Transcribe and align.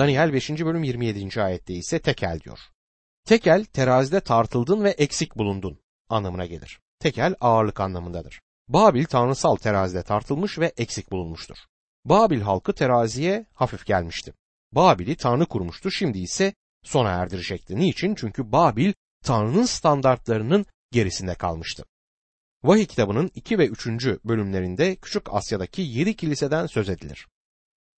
Daniel 0.00 0.32
5. 0.32 0.50
bölüm 0.50 0.82
27. 0.82 1.42
ayette 1.42 1.74
ise 1.74 1.98
tekel 1.98 2.40
diyor. 2.40 2.58
Tekel 3.24 3.64
terazide 3.64 4.20
tartıldın 4.20 4.84
ve 4.84 4.90
eksik 4.90 5.36
bulundun 5.36 5.80
anlamına 6.08 6.46
gelir. 6.46 6.80
Tekel 6.98 7.34
ağırlık 7.40 7.80
anlamındadır. 7.80 8.40
Babil 8.68 9.04
tanrısal 9.04 9.56
terazide 9.56 10.02
tartılmış 10.02 10.58
ve 10.58 10.72
eksik 10.76 11.12
bulunmuştur. 11.12 11.56
Babil 12.04 12.40
halkı 12.40 12.72
teraziye 12.72 13.46
hafif 13.54 13.86
gelmişti. 13.86 14.32
Babil'i 14.72 15.16
tanrı 15.16 15.46
kurmuştu 15.46 15.90
şimdi 15.90 16.18
ise 16.18 16.54
sona 16.84 17.10
erdirecekti. 17.10 17.76
Niçin? 17.76 18.14
Çünkü 18.14 18.52
Babil 18.52 18.92
tanrının 19.24 19.64
standartlarının 19.64 20.66
gerisinde 20.92 21.34
kalmıştı. 21.34 21.84
Vahiy 22.62 22.86
kitabının 22.86 23.30
2 23.34 23.58
ve 23.58 23.66
3. 23.66 23.86
bölümlerinde 24.24 24.96
Küçük 24.96 25.34
Asya'daki 25.34 25.82
7 25.82 26.16
kiliseden 26.16 26.66
söz 26.66 26.88
edilir. 26.88 27.26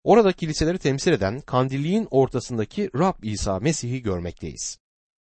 Orada 0.04 0.32
kiliseleri 0.32 0.78
temsil 0.78 1.12
eden 1.12 1.40
kandilliğin 1.40 2.08
ortasındaki 2.10 2.90
Rab 2.98 3.22
İsa 3.22 3.58
Mesih'i 3.58 4.02
görmekteyiz. 4.02 4.78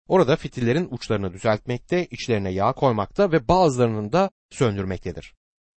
Orada 0.07 0.35
fitillerin 0.35 0.87
uçlarını 0.91 1.33
düzeltmekte, 1.33 2.05
içlerine 2.05 2.49
yağ 2.49 2.73
koymakta 2.73 3.31
ve 3.31 3.47
bazılarının 3.47 4.11
da 4.11 4.29
söndürmektedir. 4.51 5.33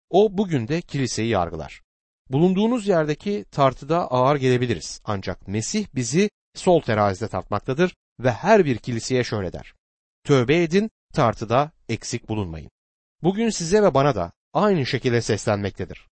O 0.10 0.38
bugün 0.38 0.68
de 0.68 0.82
kiliseyi 0.82 1.30
yargılar. 1.30 1.82
Bulunduğunuz 2.30 2.88
yerdeki 2.88 3.46
tartıda 3.52 4.12
ağır 4.12 4.36
gelebiliriz 4.36 5.02
ancak 5.06 5.48
Mesih 5.48 5.88
bizi 5.96 6.30
sol 6.56 6.82
terazide 6.82 7.28
tartmaktadır 7.28 7.96
ve 8.20 8.32
her 8.32 8.66
bir 8.66 8.78
kiliseye 8.78 9.24
şöyle 9.24 9.54
der. 9.54 9.74
Tövbe 10.24 10.64
edin, 10.64 10.90
tartıda 11.14 11.72
eksik 11.90 12.30
bulunmayın. 12.30 12.70
Bugün 13.24 13.50
size 13.50 13.84
ve 13.84 13.94
bana 13.94 14.16
da 14.16 14.32
aynı 14.54 14.86
şekilde 14.86 15.22
seslenmektedir. 15.22 16.08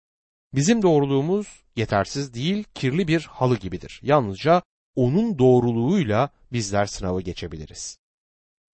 Bizim 0.56 0.82
doğruluğumuz 0.82 1.64
yetersiz 1.76 2.34
değil, 2.34 2.64
kirli 2.74 3.08
bir 3.08 3.26
halı 3.32 3.58
gibidir. 3.58 4.00
Yalnızca 4.04 4.62
onun 4.96 5.40
doğruluğuyla 5.40 6.30
bizler 6.52 6.86
sınavı 6.86 7.22
geçebiliriz. 7.22 7.98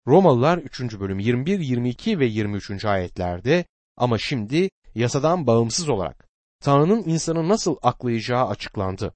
Romalılar 0.07 0.57
3. 0.57 0.99
bölüm 0.99 1.19
21, 1.19 1.59
22 1.59 2.19
ve 2.19 2.25
23. 2.25 2.85
ayetlerde 2.85 3.65
ama 3.97 4.17
şimdi 4.17 4.69
yasadan 4.95 5.47
bağımsız 5.47 5.89
olarak 5.89 6.29
Tanrı'nın 6.59 7.03
insanı 7.03 7.49
nasıl 7.49 7.75
aklayacağı 7.81 8.47
açıklandı. 8.47 9.13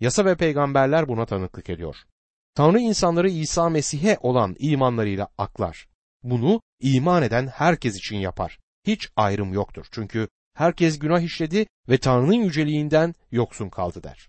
Yasa 0.00 0.24
ve 0.24 0.36
peygamberler 0.36 1.08
buna 1.08 1.26
tanıklık 1.26 1.70
ediyor. 1.70 1.96
Tanrı 2.54 2.80
insanları 2.80 3.30
İsa 3.30 3.68
Mesih'e 3.68 4.18
olan 4.20 4.56
imanlarıyla 4.58 5.28
aklar. 5.38 5.88
Bunu 6.22 6.60
iman 6.80 7.22
eden 7.22 7.46
herkes 7.46 7.96
için 7.96 8.16
yapar. 8.16 8.58
Hiç 8.86 9.08
ayrım 9.16 9.52
yoktur. 9.52 9.86
Çünkü 9.90 10.28
herkes 10.60 10.98
günah 10.98 11.20
işledi 11.20 11.66
ve 11.88 11.98
Tanrı'nın 11.98 12.32
yüceliğinden 12.32 13.14
yoksun 13.32 13.68
kaldı 13.68 14.02
der. 14.02 14.28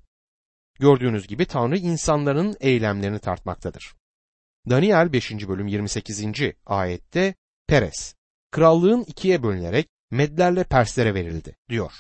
Gördüğünüz 0.80 1.28
gibi 1.28 1.46
Tanrı 1.46 1.78
insanların 1.78 2.56
eylemlerini 2.60 3.20
tartmaktadır. 3.20 3.96
Daniel 4.70 5.14
5. 5.14 5.32
bölüm 5.32 5.68
28. 5.68 6.26
ayette 6.66 7.36
Peres, 7.68 8.16
krallığın 8.52 9.04
ikiye 9.04 9.44
bölünerek 9.44 9.88
Medlerle 10.12 10.64
Perslere 10.64 11.14
verildi 11.14 11.56
diyor. 11.70 11.92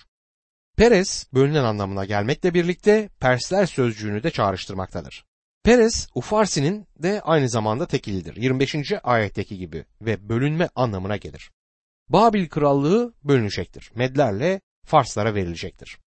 Peres 0.78 1.34
bölünen 1.34 1.64
anlamına 1.64 2.06
gelmekle 2.06 2.54
birlikte 2.54 3.09
Persler 3.20 3.66
sözcüğünü 3.66 4.24
de 4.24 4.32
çağrıştırmaktadır. 4.32 5.26
Peres, 5.64 6.08
Ufarsi'nin 6.16 6.88
de 7.00 7.22
aynı 7.22 7.50
zamanda 7.50 7.88
tekilidir. 7.88 8.36
25. 8.36 8.76
ayetteki 9.04 9.58
gibi 9.58 9.86
ve 10.02 10.30
bölünme 10.30 10.70
anlamına 10.76 11.18
gelir. 11.18 11.52
Babil 12.12 12.50
krallığı 12.50 13.14
bölünecektir. 13.23 13.92
Medlerle 13.95 14.62
Farslara 14.86 15.36
verilecektir. 15.36 15.98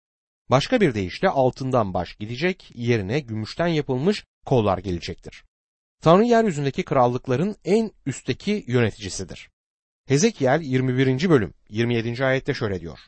Başka 0.51 0.81
bir 0.81 0.95
deyişle 0.95 1.29
altından 1.29 1.95
baş 1.95 2.15
gidecek, 2.15 2.71
yerine 2.75 3.21
gümüşten 3.21 3.67
yapılmış 3.67 4.25
kollar 4.47 4.79
gelecektir. 4.79 5.45
Tanrı 6.03 6.25
yeryüzündeki 6.25 6.85
krallıkların 6.85 7.57
en 7.65 7.91
üstteki 8.07 8.65
yöneticisidir. 8.69 9.51
Hezekiel 10.07 10.61
21. 10.61 11.31
bölüm 11.31 11.55
27. 11.69 12.25
ayette 12.25 12.55
şöyle 12.55 12.81
diyor. 12.81 12.99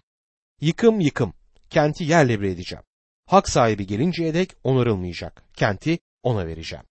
Yıkım 0.61 1.01
yıkım, 1.01 1.33
kenti 1.71 2.05
yerle 2.05 2.41
bir 2.41 2.49
edeceğim. 2.49 2.85
Hak 3.27 3.49
sahibi 3.49 3.87
gelinceye 3.87 4.35
dek 4.35 4.53
onarılmayacak, 4.65 5.43
kenti 5.55 5.99
ona 6.23 6.47
vereceğim. 6.47 6.85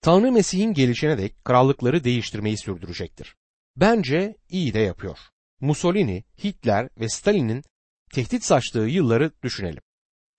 Tanrı 0.00 0.32
Mesih'in 0.32 0.74
gelişine 0.74 1.18
dek 1.18 1.44
krallıkları 1.44 2.04
değiştirmeyi 2.04 2.58
sürdürecektir. 2.58 3.36
Bence 3.76 4.36
iyi 4.48 4.74
de 4.74 4.78
yapıyor. 4.78 5.18
Mussolini, 5.60 6.24
Hitler 6.44 6.88
ve 7.00 7.08
Stalin'in 7.08 7.64
tehdit 8.12 8.44
saçtığı 8.44 8.78
yılları 8.78 9.32
düşünelim. 9.42 9.82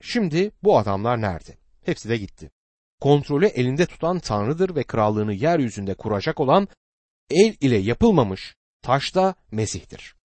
Şimdi 0.01 0.51
bu 0.63 0.78
adamlar 0.78 1.22
nerede? 1.22 1.57
Hepsi 1.85 2.09
de 2.09 2.17
gitti. 2.17 2.51
Kontrolü 3.01 3.45
elinde 3.45 3.85
tutan 3.85 4.19
Tanrı'dır 4.19 4.75
ve 4.75 4.83
krallığını 4.83 5.33
yeryüzünde 5.33 5.94
kuracak 5.94 6.39
olan 6.39 6.67
el 7.29 7.55
ile 7.61 7.78
yapılmamış 7.78 8.55
taşta 8.81 9.35
Mesih'tir. 9.51 10.16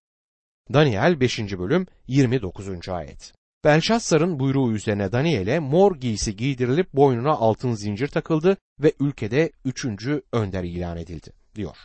Daniel 0.72 1.20
5. 1.20 1.38
bölüm 1.38 1.86
29. 2.06 2.88
ayet. 2.88 3.32
Belşassar'ın 3.64 4.38
buyruğu 4.38 4.72
üzerine 4.72 5.12
Daniel'e 5.12 5.58
mor 5.58 5.96
giysi 5.96 6.36
giydirilip 6.36 6.92
boynuna 6.92 7.32
altın 7.32 7.74
zincir 7.74 8.08
takıldı 8.08 8.56
ve 8.80 8.92
ülkede 9.00 9.52
üçüncü 9.64 10.22
önder 10.32 10.64
ilan 10.64 10.96
edildi, 10.96 11.32
diyor. 11.54 11.76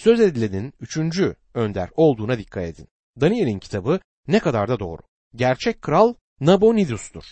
Söz 0.00 0.20
edilenin 0.20 0.72
üçüncü 0.80 1.36
önder 1.54 1.90
olduğuna 1.96 2.38
dikkat 2.38 2.64
edin. 2.64 2.88
Daniel'in 3.20 3.58
kitabı 3.58 4.00
ne 4.28 4.38
kadar 4.38 4.68
da 4.68 4.78
doğru. 4.78 5.02
Gerçek 5.34 5.82
kral 5.82 6.14
Nabonidus'tur 6.40 7.24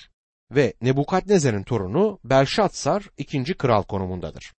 ve 0.51 0.75
Nebukadnezar'ın 0.83 1.62
torunu 1.62 2.21
Belşatsar 2.25 3.09
ikinci 3.17 3.55
kral 3.55 3.83
konumundadır. 3.83 4.53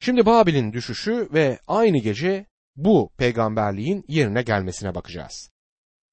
Şimdi 0.00 0.26
Babil'in 0.26 0.72
düşüşü 0.72 1.28
ve 1.32 1.58
aynı 1.66 1.98
gece 1.98 2.46
bu 2.76 3.10
peygamberliğin 3.16 4.04
yerine 4.08 4.42
gelmesine 4.42 4.94
bakacağız. 4.94 5.50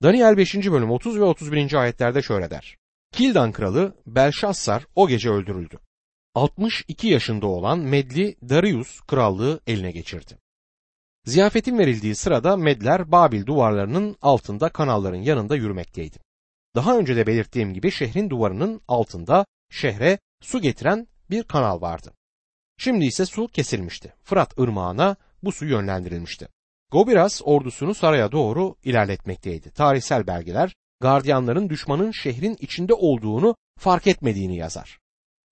Daniel 0.04 0.38
5. 0.38 0.56
bölüm 0.56 0.92
30 0.92 1.20
ve 1.20 1.24
31. 1.24 1.74
ayetlerde 1.74 2.22
şöyle 2.22 2.50
der. 2.50 2.78
Kildan 3.12 3.52
kralı 3.52 3.96
Belşassar 4.08 4.86
o 4.96 5.08
gece 5.08 5.30
öldürüldü. 5.30 5.80
62 6.36 7.08
yaşında 7.08 7.48
olan 7.48 7.80
Medli 7.80 8.36
Darius 8.50 9.02
krallığı 9.02 9.60
eline 9.68 9.92
geçirdi. 9.92 10.38
Ziyafetin 11.26 11.78
verildiği 11.78 12.16
sırada 12.16 12.58
Medler 12.58 13.12
Babil 13.12 13.46
duvarlarının 13.46 14.16
altında 14.22 14.70
kanalların 14.70 15.22
yanında 15.22 15.56
yürümekteydi. 15.56 16.18
Daha 16.76 16.98
önce 16.98 17.16
de 17.16 17.28
belirttiğim 17.28 17.74
gibi 17.74 17.92
şehrin 17.92 18.30
duvarının 18.30 18.82
altında 18.88 19.46
şehre 19.70 20.20
su 20.42 20.62
getiren 20.62 21.08
bir 21.30 21.44
kanal 21.44 21.82
vardı. 21.82 22.14
Şimdi 22.78 23.06
ise 23.06 23.26
su 23.26 23.48
kesilmişti. 23.48 24.14
Fırat 24.24 24.60
ırmağına 24.60 25.16
bu 25.44 25.52
su 25.52 25.66
yönlendirilmişti. 25.66 26.48
Gobiras 26.92 27.42
ordusunu 27.44 27.94
saraya 27.94 28.32
doğru 28.32 28.76
ilerletmekteydi. 28.84 29.72
Tarihsel 29.72 30.28
belgeler 30.28 30.76
gardiyanların 31.02 31.70
düşmanın 31.70 32.12
şehrin 32.12 32.58
içinde 32.60 32.94
olduğunu 32.94 33.56
fark 33.80 34.08
etmediğini 34.08 34.58
yazar. 34.58 35.00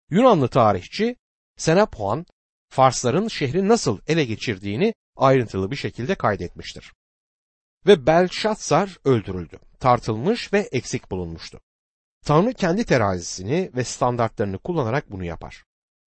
Yunanlı 0.10 0.48
tarihçi 0.48 1.16
Senapuan, 1.58 2.26
Farsların 2.70 3.28
şehri 3.28 3.68
nasıl 3.68 4.00
ele 4.08 4.26
geçirdiğini 4.26 4.94
ayrıntılı 5.16 5.72
bir 5.72 5.76
şekilde 5.76 6.16
kaydetmiştir. 6.16 6.94
Ve 7.88 8.06
Belşatsar 8.06 8.98
öldürüldü, 9.06 9.60
tartılmış 9.80 10.54
ve 10.54 10.60
eksik 10.60 11.12
bulunmuştu. 11.12 11.60
Tanrı 12.26 12.54
kendi 12.54 12.86
terazisini 12.86 13.72
ve 13.76 13.84
standartlarını 13.84 14.58
kullanarak 14.58 15.12
bunu 15.12 15.24
yapar. 15.24 15.64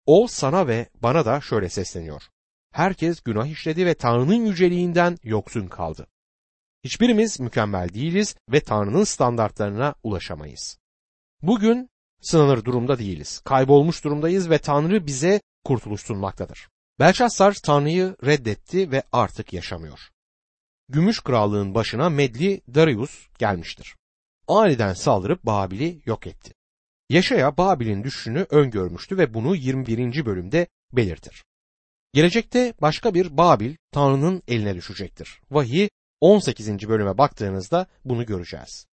O 0.07 0.27
sana 0.27 0.67
ve 0.67 0.89
bana 1.03 1.25
da 1.25 1.41
şöyle 1.41 1.69
sesleniyor 1.69 2.23
herkes 2.77 3.21
günah 3.21 3.47
işledi 3.47 3.87
ve 3.87 3.95
Tanrı'nın 3.95 4.47
yüceliğinden 4.47 5.19
yoksun 5.23 5.67
kaldı. 5.67 6.07
Hiçbirimiz 6.85 7.41
mükemmel 7.41 7.89
değiliz 7.89 8.37
ve 8.53 8.61
Tanrı'nın 8.61 9.05
standartlarına 9.05 9.95
ulaşamayız. 10.03 10.79
Bugün 11.43 11.91
sınanır 12.21 12.65
durumda 12.65 12.99
değiliz. 12.99 13.39
Kaybolmuş 13.39 14.05
durumdayız 14.05 14.51
ve 14.51 14.59
Tanrı 14.59 15.07
bize 15.07 15.41
kurtuluş 15.65 16.01
sunmaktadır. 16.01 16.69
Belşassar 16.99 17.57
Tanrı'yı 17.63 18.17
reddetti 18.25 18.91
ve 18.91 19.03
artık 19.13 19.53
yaşamıyor. 19.53 20.01
Gümüş 20.89 21.21
krallığın 21.21 21.75
başına 21.75 22.11
Medli 22.11 22.61
Darius 22.75 23.27
gelmiştir. 23.39 23.97
Aniden 24.49 24.93
saldırıp 24.93 25.45
Babil'i 25.45 26.03
yok 26.05 26.27
etti. 26.27 26.55
Yaşaya 27.11 27.57
Babil'in 27.57 28.05
düşüşünü 28.05 28.47
öngörmüştü 28.51 29.19
ve 29.19 29.35
bunu 29.35 29.57
21. 29.57 30.27
bölümde 30.27 30.67
belirtir. 30.93 31.45
Gelecekte 32.13 32.75
başka 32.81 33.15
bir 33.15 33.37
Babil 33.37 33.77
Tanrı'nın 33.93 34.43
eline 34.49 34.75
düşecektir. 34.75 35.41
Vahiy 35.51 35.89
18. 36.21 36.89
bölüme 36.89 37.19
baktığınızda 37.19 37.87
bunu 38.05 38.27
göreceğiz. 38.27 38.87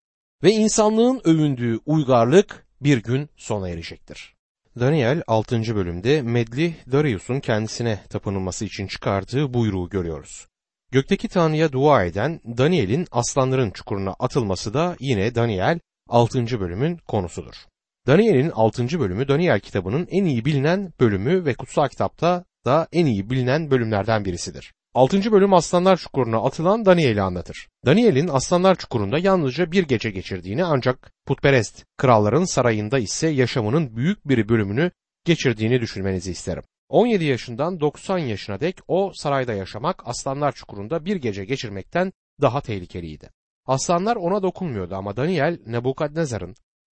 Ve 0.43 0.51
insanlığın 0.51 1.21
övündüğü 1.23 1.79
uygarlık 1.85 2.67
bir 2.81 3.03
gün 3.03 3.29
sona 3.35 3.69
erecektir. 3.69 4.35
Daniel 4.79 5.23
6. 5.27 5.75
bölümde 5.75 6.21
Medli 6.21 6.75
Darius'un 6.91 7.39
kendisine 7.39 7.99
tapınılması 8.09 8.65
için 8.65 8.87
çıkardığı 8.87 9.53
buyruğu 9.53 9.89
görüyoruz. 9.89 10.47
Gökteki 10.91 11.27
Tanrı'ya 11.27 11.71
dua 11.71 12.03
eden 12.03 12.41
Daniel'in 12.57 13.07
aslanların 13.11 13.71
çukuruna 13.71 14.15
atılması 14.19 14.73
da 14.73 14.95
yine 14.99 15.35
Daniel 15.35 15.79
6. 16.09 16.59
bölümün 16.59 16.97
konusudur. 16.97 17.53
Daniel'in 18.07 18.49
6. 18.49 18.99
bölümü 18.99 19.27
Daniel 19.27 19.59
kitabının 19.59 20.07
en 20.11 20.25
iyi 20.25 20.45
bilinen 20.45 20.93
bölümü 20.99 21.45
ve 21.45 21.53
kutsal 21.53 21.87
kitapta 21.87 22.45
da 22.65 22.87
en 22.91 23.05
iyi 23.05 23.29
bilinen 23.29 23.71
bölümlerden 23.71 24.25
birisidir. 24.25 24.73
6. 24.93 25.31
bölüm 25.31 25.53
aslanlar 25.53 25.97
çukuruna 25.97 26.43
atılan 26.43 26.85
Daniel'i 26.85 27.21
anlatır. 27.21 27.69
Daniel'in 27.85 28.27
aslanlar 28.27 28.75
çukurunda 28.75 29.19
yalnızca 29.19 29.71
bir 29.71 29.83
gece 29.83 30.11
geçirdiğini 30.11 30.63
ancak 30.63 31.11
putperest 31.25 31.85
kralların 31.97 32.45
sarayında 32.45 32.99
ise 32.99 33.27
yaşamının 33.27 33.95
büyük 33.95 34.27
bir 34.27 34.49
bölümünü 34.49 34.91
geçirdiğini 35.25 35.81
düşünmenizi 35.81 36.31
isterim. 36.31 36.63
17 36.89 37.25
yaşından 37.25 37.79
90 37.79 38.17
yaşına 38.17 38.59
dek 38.59 38.79
o 38.87 39.11
sarayda 39.15 39.53
yaşamak 39.53 40.07
aslanlar 40.07 40.51
çukurunda 40.51 41.05
bir 41.05 41.15
gece 41.15 41.45
geçirmekten 41.45 42.13
daha 42.41 42.61
tehlikeliydi. 42.61 43.29
Aslanlar 43.65 44.15
ona 44.15 44.43
dokunmuyordu 44.43 44.95
ama 44.95 45.17
Daniel 45.17 45.59
Nebukadnezar'ın, 45.65 46.55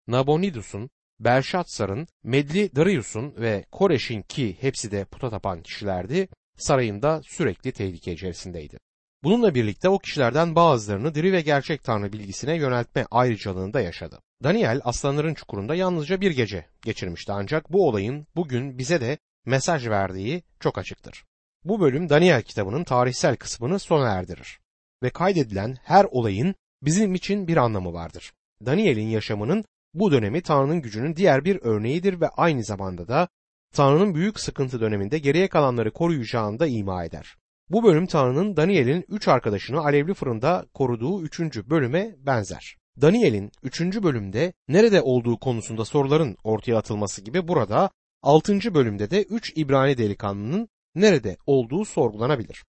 Nabonidus'un, 0.08 0.90
Belşatsar'ın, 1.20 2.08
Medli 2.24 2.76
Darius'un 2.76 3.34
ve 3.38 3.66
Koreş'in 3.72 4.22
ki 4.22 4.58
hepsi 4.62 4.92
de 4.92 5.06
puta 5.06 5.30
tapan 5.30 5.62
kişilerdi, 5.62 6.28
sarayında 6.58 7.22
sürekli 7.24 7.72
tehlike 7.72 8.14
içerisindeydi. 8.14 8.78
Bununla 9.24 9.56
birlikte 9.56 9.90
o 9.90 10.00
kişilerden 10.00 10.56
bazılarını 10.56 11.16
diri 11.16 11.34
ve 11.34 11.42
gerçek 11.42 11.84
Tanrı 11.84 12.14
bilgisine 12.14 12.56
yöneltme 12.56 13.06
ayrıcalığında 13.12 13.82
yaşadı. 13.82 14.20
Daniel 14.44 14.82
aslanların 14.84 15.34
çukurunda 15.34 15.76
yalnızca 15.76 16.22
bir 16.22 16.32
gece 16.32 16.66
geçirmişti 16.82 17.32
ancak 17.32 17.72
bu 17.72 17.88
olayın 17.88 18.28
bugün 18.36 18.78
bize 18.78 19.02
de 19.02 19.18
mesaj 19.46 19.88
verdiği 19.88 20.44
çok 20.60 20.78
açıktır. 20.78 21.24
Bu 21.64 21.82
bölüm 21.82 22.10
Daniel 22.10 22.42
kitabının 22.42 22.84
tarihsel 22.84 23.36
kısmını 23.36 23.80
sona 23.80 24.10
erdirir 24.10 24.60
ve 25.04 25.10
kaydedilen 25.10 25.78
her 25.84 26.06
olayın 26.12 26.56
bizim 26.82 27.16
için 27.16 27.48
bir 27.48 27.58
anlamı 27.58 27.94
vardır. 27.94 28.34
Daniel'in 28.66 29.08
yaşamının 29.08 29.66
bu 29.94 30.12
dönemi 30.12 30.42
Tanrı'nın 30.42 30.82
gücünün 30.82 31.16
diğer 31.16 31.46
bir 31.46 31.60
örneğidir 31.62 32.22
ve 32.22 32.28
aynı 32.28 32.64
zamanda 32.64 33.08
da 33.08 33.28
Tanrı'nın 33.74 34.16
büyük 34.16 34.40
sıkıntı 34.40 34.82
döneminde 34.82 35.20
geriye 35.20 35.48
kalanları 35.48 35.92
koruyacağını 35.92 36.60
da 36.60 36.68
ima 36.68 37.06
eder. 37.06 37.36
Bu 37.70 37.84
bölüm 37.84 38.06
Tanrı'nın 38.06 38.58
Daniel'in 38.58 39.06
üç 39.10 39.28
arkadaşını 39.28 39.80
alevli 39.80 40.14
fırında 40.14 40.66
koruduğu 40.74 41.24
üçüncü 41.24 41.70
bölüme 41.70 42.16
benzer. 42.20 42.78
Daniel'in 43.02 43.52
üçüncü 43.64 44.04
bölümde 44.04 44.54
nerede 44.68 45.02
olduğu 45.02 45.40
konusunda 45.40 45.86
soruların 45.86 46.38
ortaya 46.44 46.78
atılması 46.78 47.22
gibi 47.22 47.48
burada 47.48 47.90
altıncı 48.22 48.74
bölümde 48.74 49.12
de 49.12 49.24
üç 49.24 49.54
İbrani 49.56 49.98
delikanlının 49.98 50.70
nerede 50.96 51.38
olduğu 51.46 51.86
sorgulanabilir. 51.86 52.66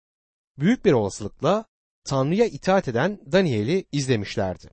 Büyük 0.58 0.84
bir 0.84 0.92
olasılıkla 0.92 1.64
Tanrı'ya 2.04 2.46
itaat 2.46 2.88
eden 2.88 3.18
Daniel'i 3.32 3.84
izlemişlerdi. 3.92 4.70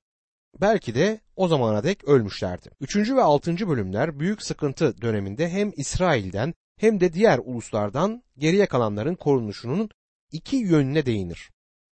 Belki 0.60 0.94
de 0.94 1.20
o 1.36 1.48
zamana 1.48 1.84
dek 1.84 2.04
ölmüşlerdi. 2.04 2.70
Üçüncü 2.80 3.16
ve 3.16 3.22
altıncı 3.22 3.68
bölümler 3.68 4.20
büyük 4.20 4.42
sıkıntı 4.42 5.02
döneminde 5.02 5.50
hem 5.50 5.72
İsrail'den 5.76 6.54
hem 6.78 7.00
de 7.00 7.12
diğer 7.12 7.40
uluslardan 7.44 8.22
geriye 8.38 8.66
kalanların 8.66 9.14
korunuşunun 9.14 9.88
iki 10.32 10.56
yönüne 10.56 11.06
değinir. 11.06 11.50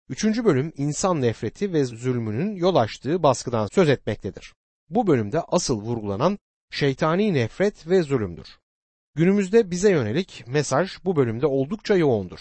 Üçüncü 0.09 0.45
bölüm 0.45 0.73
insan 0.77 1.21
nefreti 1.21 1.73
ve 1.73 1.85
zulmünün 1.85 2.55
yol 2.55 2.75
açtığı 2.75 3.23
baskıdan 3.23 3.67
söz 3.67 3.89
etmektedir. 3.89 4.53
Bu 4.89 5.07
bölümde 5.07 5.41
asıl 5.41 5.81
vurgulanan 5.81 6.37
şeytani 6.71 7.33
nefret 7.33 7.87
ve 7.87 8.03
zulümdür. 8.03 8.47
Günümüzde 9.15 9.71
bize 9.71 9.91
yönelik 9.91 10.43
mesaj 10.47 10.91
bu 11.05 11.15
bölümde 11.15 11.45
oldukça 11.47 11.95
yoğundur. 11.95 12.39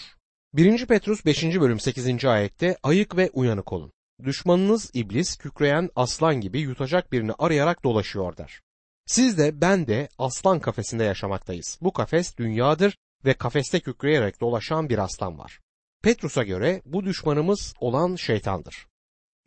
1. 0.53 0.85
Petrus 0.85 1.25
5. 1.25 1.43
bölüm 1.43 1.79
8. 1.79 2.25
ayette 2.25 2.77
ayık 2.83 3.17
ve 3.17 3.29
uyanık 3.33 3.73
olun. 3.73 3.91
Düşmanınız 4.23 4.91
iblis 4.93 5.37
kükreyen 5.37 5.89
aslan 5.95 6.41
gibi 6.41 6.59
yutacak 6.59 7.11
birini 7.11 7.31
arayarak 7.39 7.83
dolaşıyor 7.83 8.37
der. 8.37 8.61
Siz 9.05 9.37
de 9.37 9.61
ben 9.61 9.87
de 9.87 10.09
aslan 10.17 10.59
kafesinde 10.59 11.03
yaşamaktayız. 11.03 11.77
Bu 11.81 11.93
kafes 11.93 12.37
dünyadır 12.37 12.97
ve 13.25 13.33
kafeste 13.33 13.79
kükreyerek 13.79 14.41
dolaşan 14.41 14.89
bir 14.89 14.97
aslan 14.97 15.39
var. 15.39 15.59
Petrus'a 16.03 16.43
göre 16.43 16.81
bu 16.85 17.03
düşmanımız 17.03 17.73
olan 17.79 18.15
şeytandır. 18.15 18.87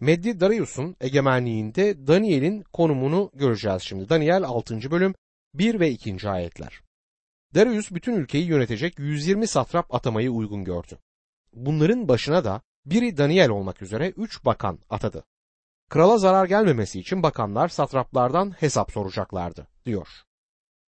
Meddi 0.00 0.40
Darius'un 0.40 0.96
egemenliğinde 1.00 2.06
Daniel'in 2.06 2.62
konumunu 2.62 3.30
göreceğiz 3.34 3.82
şimdi. 3.82 4.08
Daniel 4.08 4.42
6. 4.42 4.90
bölüm 4.90 5.14
1 5.54 5.80
ve 5.80 5.90
2. 5.90 6.28
ayetler. 6.28 6.80
Darius 7.54 7.90
bütün 7.90 8.16
ülkeyi 8.16 8.46
yönetecek 8.46 8.98
120 8.98 9.46
satrap 9.46 9.94
atamayı 9.94 10.30
uygun 10.30 10.64
gördü. 10.64 10.98
Bunların 11.52 12.08
başına 12.08 12.44
da 12.44 12.62
biri 12.86 13.16
Daniel 13.16 13.50
olmak 13.50 13.82
üzere 13.82 14.08
3 14.08 14.44
bakan 14.44 14.78
atadı. 14.90 15.24
Krala 15.90 16.18
zarar 16.18 16.46
gelmemesi 16.46 17.00
için 17.00 17.22
bakanlar 17.22 17.68
satraplardan 17.68 18.50
hesap 18.50 18.92
soracaklardı 18.92 19.66
diyor. 19.84 20.08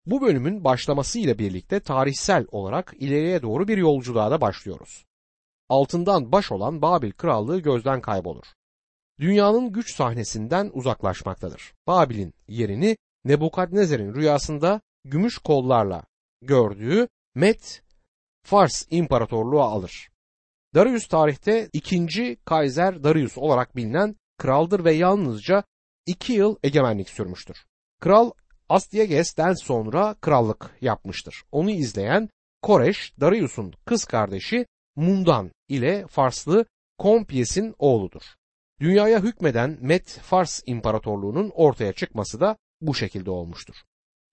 Bu 0.07 0.21
bölümün 0.21 0.65
başlaması 0.65 1.19
ile 1.19 1.39
birlikte 1.39 1.81
tarihsel 1.81 2.47
olarak 2.51 2.95
ileriye 2.99 3.43
doğru 3.43 3.69
bir 3.69 3.79
yolculuğa 3.79 4.31
da 4.31 4.41
başlıyoruz. 4.41 5.05
Altından 5.69 6.33
baş 6.33 6.53
olan 6.53 6.83
Babil 6.83 7.13
krallığı 7.13 7.61
gözden 7.61 8.01
kaybolur. 8.01 8.45
Dünyanın 9.21 9.73
güç 9.73 9.95
sahnesinden 9.95 10.71
uzaklaşmaktadır. 10.75 11.75
Babil'in 11.87 12.35
yerini 12.49 12.97
Nebukadnezar'ın 13.25 14.15
rüyasında 14.15 14.81
gümüş 15.05 15.39
kollarla 15.39 16.05
gördüğü 16.43 17.09
Met 17.35 17.83
Fars 18.43 18.87
İmparatorluğu 18.91 19.63
alır. 19.63 20.09
Darius 20.75 21.09
tarihte 21.09 21.69
ikinci 21.73 22.37
Kaiser 22.45 23.05
Darius 23.05 23.39
olarak 23.39 23.77
bilinen 23.77 24.17
kraldır 24.39 24.85
ve 24.85 24.93
yalnızca 24.93 25.65
iki 26.07 26.33
yıl 26.33 26.57
egemenlik 26.63 27.11
sürmüştür. 27.11 27.65
Kral 28.01 28.31
Astyages'ten 28.69 29.53
sonra 29.53 30.15
krallık 30.15 30.71
yapmıştır. 30.81 31.43
Onu 31.53 31.71
izleyen 31.71 32.29
Koreş, 32.63 33.13
Darius'un 33.21 33.75
kız 33.85 34.05
kardeşi 34.05 34.67
Mundan 34.97 35.51
ile 35.69 36.07
Farslı 36.07 36.65
Kompyes'in 36.99 37.75
oğludur. 37.79 38.23
Dünyaya 38.81 39.21
hükmeden 39.21 39.79
Met 39.81 40.21
Fars 40.23 40.63
İmparatorluğu'nun 40.67 41.51
ortaya 41.55 41.93
çıkması 41.93 42.41
da 42.41 42.57
bu 42.81 42.95
şekilde 42.95 43.31
olmuştur. 43.31 43.75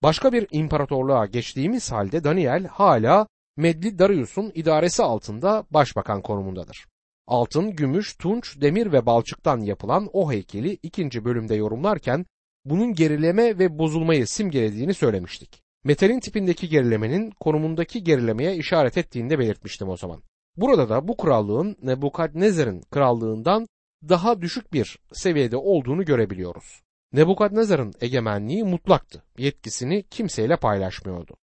Başka 0.02 0.32
bir 0.32 0.46
imparatorluğa 0.50 1.26
geçtiğimiz 1.26 1.92
halde 1.92 2.24
Daniel 2.24 2.66
hala 2.66 3.26
Medli 3.56 3.98
Darius'un 3.98 4.52
idaresi 4.54 5.02
altında 5.02 5.64
başbakan 5.70 6.22
konumundadır. 6.22 6.86
Altın, 7.26 7.70
gümüş, 7.70 8.16
tunç, 8.16 8.60
demir 8.60 8.92
ve 8.92 9.06
balçıktan 9.06 9.60
yapılan 9.60 10.08
o 10.12 10.32
heykeli 10.32 10.78
ikinci 10.82 11.24
bölümde 11.24 11.54
yorumlarken 11.54 12.26
bunun 12.64 12.94
gerileme 12.94 13.58
ve 13.58 13.78
bozulmayı 13.78 14.26
simgelediğini 14.26 14.94
söylemiştik. 14.94 15.62
Metalin 15.84 16.20
tipindeki 16.20 16.68
gerilemenin 16.68 17.30
konumundaki 17.30 18.04
gerilemeye 18.04 18.56
işaret 18.56 18.98
ettiğini 18.98 19.30
de 19.30 19.38
belirtmiştim 19.38 19.88
o 19.88 19.96
zaman. 19.96 20.22
Burada 20.56 20.88
da 20.88 21.08
bu 21.08 21.16
krallığın 21.16 21.76
Nebukadnezar'ın 21.82 22.82
krallığından 22.90 23.66
daha 24.08 24.40
düşük 24.40 24.72
bir 24.72 24.98
seviyede 25.12 25.56
olduğunu 25.56 26.04
görebiliyoruz. 26.04 26.82
Nebukadnezar'ın 27.12 27.94
egemenliği 28.00 28.64
mutlaktı. 28.64 29.22
Yetkisini 29.38 30.02
kimseyle 30.02 30.56
paylaşmıyordu. 30.56 31.34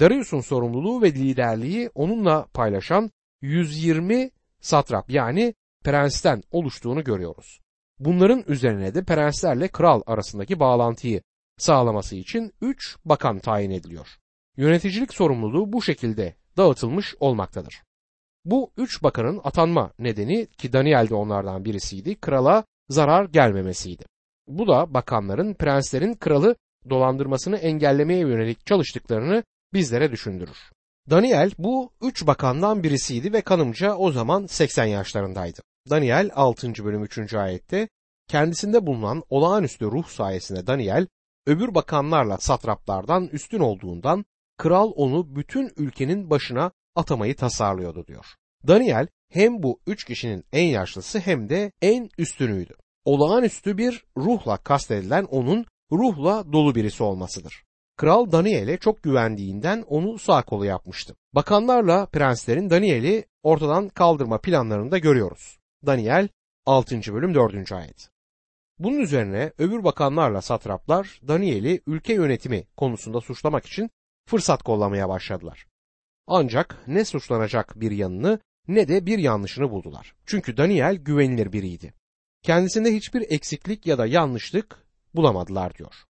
Darius'un 0.00 0.40
sorumluluğu 0.40 1.02
ve 1.02 1.12
liderliği 1.12 1.90
onunla 1.94 2.46
paylaşan 2.54 3.10
120 3.42 4.30
satrap 4.60 5.10
yani 5.10 5.54
prensten 5.84 6.42
oluştuğunu 6.50 7.04
görüyoruz. 7.04 7.60
Bunların 7.98 8.44
üzerine 8.46 8.94
de 8.94 9.04
prenslerle 9.04 9.68
kral 9.68 10.02
arasındaki 10.06 10.60
bağlantıyı 10.60 11.22
sağlaması 11.58 12.16
için 12.16 12.52
3 12.60 12.96
bakan 13.04 13.38
tayin 13.38 13.70
ediliyor. 13.70 14.08
Yöneticilik 14.56 15.14
sorumluluğu 15.14 15.72
bu 15.72 15.82
şekilde 15.82 16.34
dağıtılmış 16.56 17.14
olmaktadır. 17.20 17.82
Bu 18.44 18.70
üç 18.76 19.02
bakanın 19.02 19.40
atanma 19.44 19.92
nedeni 19.98 20.46
ki 20.46 20.72
Daniel 20.72 21.08
de 21.08 21.14
onlardan 21.14 21.64
birisiydi, 21.64 22.14
krala 22.14 22.64
zarar 22.88 23.24
gelmemesiydi. 23.24 24.04
Bu 24.48 24.68
da 24.68 24.94
bakanların 24.94 25.54
prenslerin 25.54 26.14
kralı 26.14 26.56
dolandırmasını 26.90 27.56
engellemeye 27.56 28.20
yönelik 28.20 28.66
çalıştıklarını 28.66 29.44
bizlere 29.76 30.12
düşündürür. 30.12 30.58
Daniel 31.10 31.50
bu 31.58 31.92
üç 32.02 32.26
bakandan 32.26 32.82
birisiydi 32.82 33.32
ve 33.32 33.40
kanımca 33.40 33.94
o 33.94 34.12
zaman 34.12 34.46
80 34.46 34.84
yaşlarındaydı. 34.84 35.60
Daniel 35.90 36.30
6. 36.34 36.84
bölüm 36.84 37.04
3. 37.04 37.34
ayette 37.34 37.88
kendisinde 38.28 38.86
bulunan 38.86 39.22
olağanüstü 39.30 39.84
ruh 39.84 40.06
sayesinde 40.06 40.66
Daniel 40.66 41.06
öbür 41.46 41.74
bakanlarla 41.74 42.38
satraplardan 42.38 43.26
üstün 43.26 43.60
olduğundan 43.60 44.24
kral 44.56 44.92
onu 44.96 45.36
bütün 45.36 45.72
ülkenin 45.76 46.30
başına 46.30 46.70
atamayı 46.94 47.36
tasarlıyordu 47.36 48.06
diyor. 48.06 48.26
Daniel 48.66 49.06
hem 49.32 49.62
bu 49.62 49.80
üç 49.86 50.04
kişinin 50.04 50.44
en 50.52 50.64
yaşlısı 50.64 51.18
hem 51.18 51.48
de 51.48 51.72
en 51.82 52.10
üstünüydü. 52.18 52.74
Olağanüstü 53.04 53.78
bir 53.78 54.04
ruhla 54.16 54.56
kastedilen 54.56 55.24
onun 55.24 55.66
ruhla 55.92 56.52
dolu 56.52 56.74
birisi 56.74 57.02
olmasıdır. 57.02 57.65
Kral 57.96 58.32
Daniel'e 58.32 58.78
çok 58.78 59.02
güvendiğinden 59.02 59.84
onu 59.88 60.18
sağ 60.18 60.42
kolu 60.42 60.64
yapmıştı. 60.64 61.16
Bakanlarla 61.32 62.06
prenslerin 62.06 62.70
Daniel'i 62.70 63.24
ortadan 63.42 63.88
kaldırma 63.88 64.40
planlarını 64.40 64.90
da 64.90 64.98
görüyoruz. 64.98 65.58
Daniel 65.86 66.28
6. 66.66 67.14
bölüm 67.14 67.34
4. 67.34 67.72
ayet. 67.72 68.10
Bunun 68.78 68.98
üzerine 68.98 69.52
öbür 69.58 69.84
bakanlarla 69.84 70.42
satraplar 70.42 71.20
Daniel'i 71.28 71.82
ülke 71.86 72.14
yönetimi 72.14 72.64
konusunda 72.76 73.20
suçlamak 73.20 73.66
için 73.66 73.90
fırsat 74.28 74.62
kollamaya 74.62 75.08
başladılar. 75.08 75.66
Ancak 76.26 76.76
ne 76.86 77.04
suçlanacak 77.04 77.80
bir 77.80 77.90
yanını 77.90 78.40
ne 78.68 78.88
de 78.88 79.06
bir 79.06 79.18
yanlışını 79.18 79.70
buldular. 79.70 80.14
Çünkü 80.26 80.56
Daniel 80.56 80.94
güvenilir 80.94 81.52
biriydi. 81.52 81.94
Kendisinde 82.42 82.94
hiçbir 82.94 83.30
eksiklik 83.30 83.86
ya 83.86 83.98
da 83.98 84.06
yanlışlık 84.06 84.86
bulamadılar 85.14 85.74
diyor. 85.74 86.05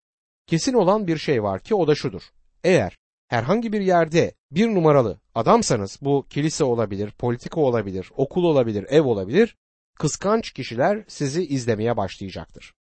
Kesin 0.47 0.73
olan 0.73 1.07
bir 1.07 1.17
şey 1.17 1.43
var 1.43 1.61
ki 1.61 1.75
o 1.75 1.87
da 1.87 1.95
şudur. 1.95 2.21
Eğer 2.63 2.97
herhangi 3.27 3.73
bir 3.73 3.81
yerde 3.81 4.33
bir 4.51 4.67
numaralı 4.67 5.19
adamsanız 5.35 5.99
bu 6.01 6.25
kilise 6.29 6.63
olabilir, 6.63 7.11
politika 7.11 7.61
olabilir, 7.61 8.11
okul 8.15 8.43
olabilir, 8.43 8.85
ev 8.89 9.01
olabilir, 9.01 9.55
kıskanç 9.99 10.51
kişiler 10.51 11.03
sizi 11.07 11.45
izlemeye 11.45 11.97
başlayacaktır. 11.97 12.73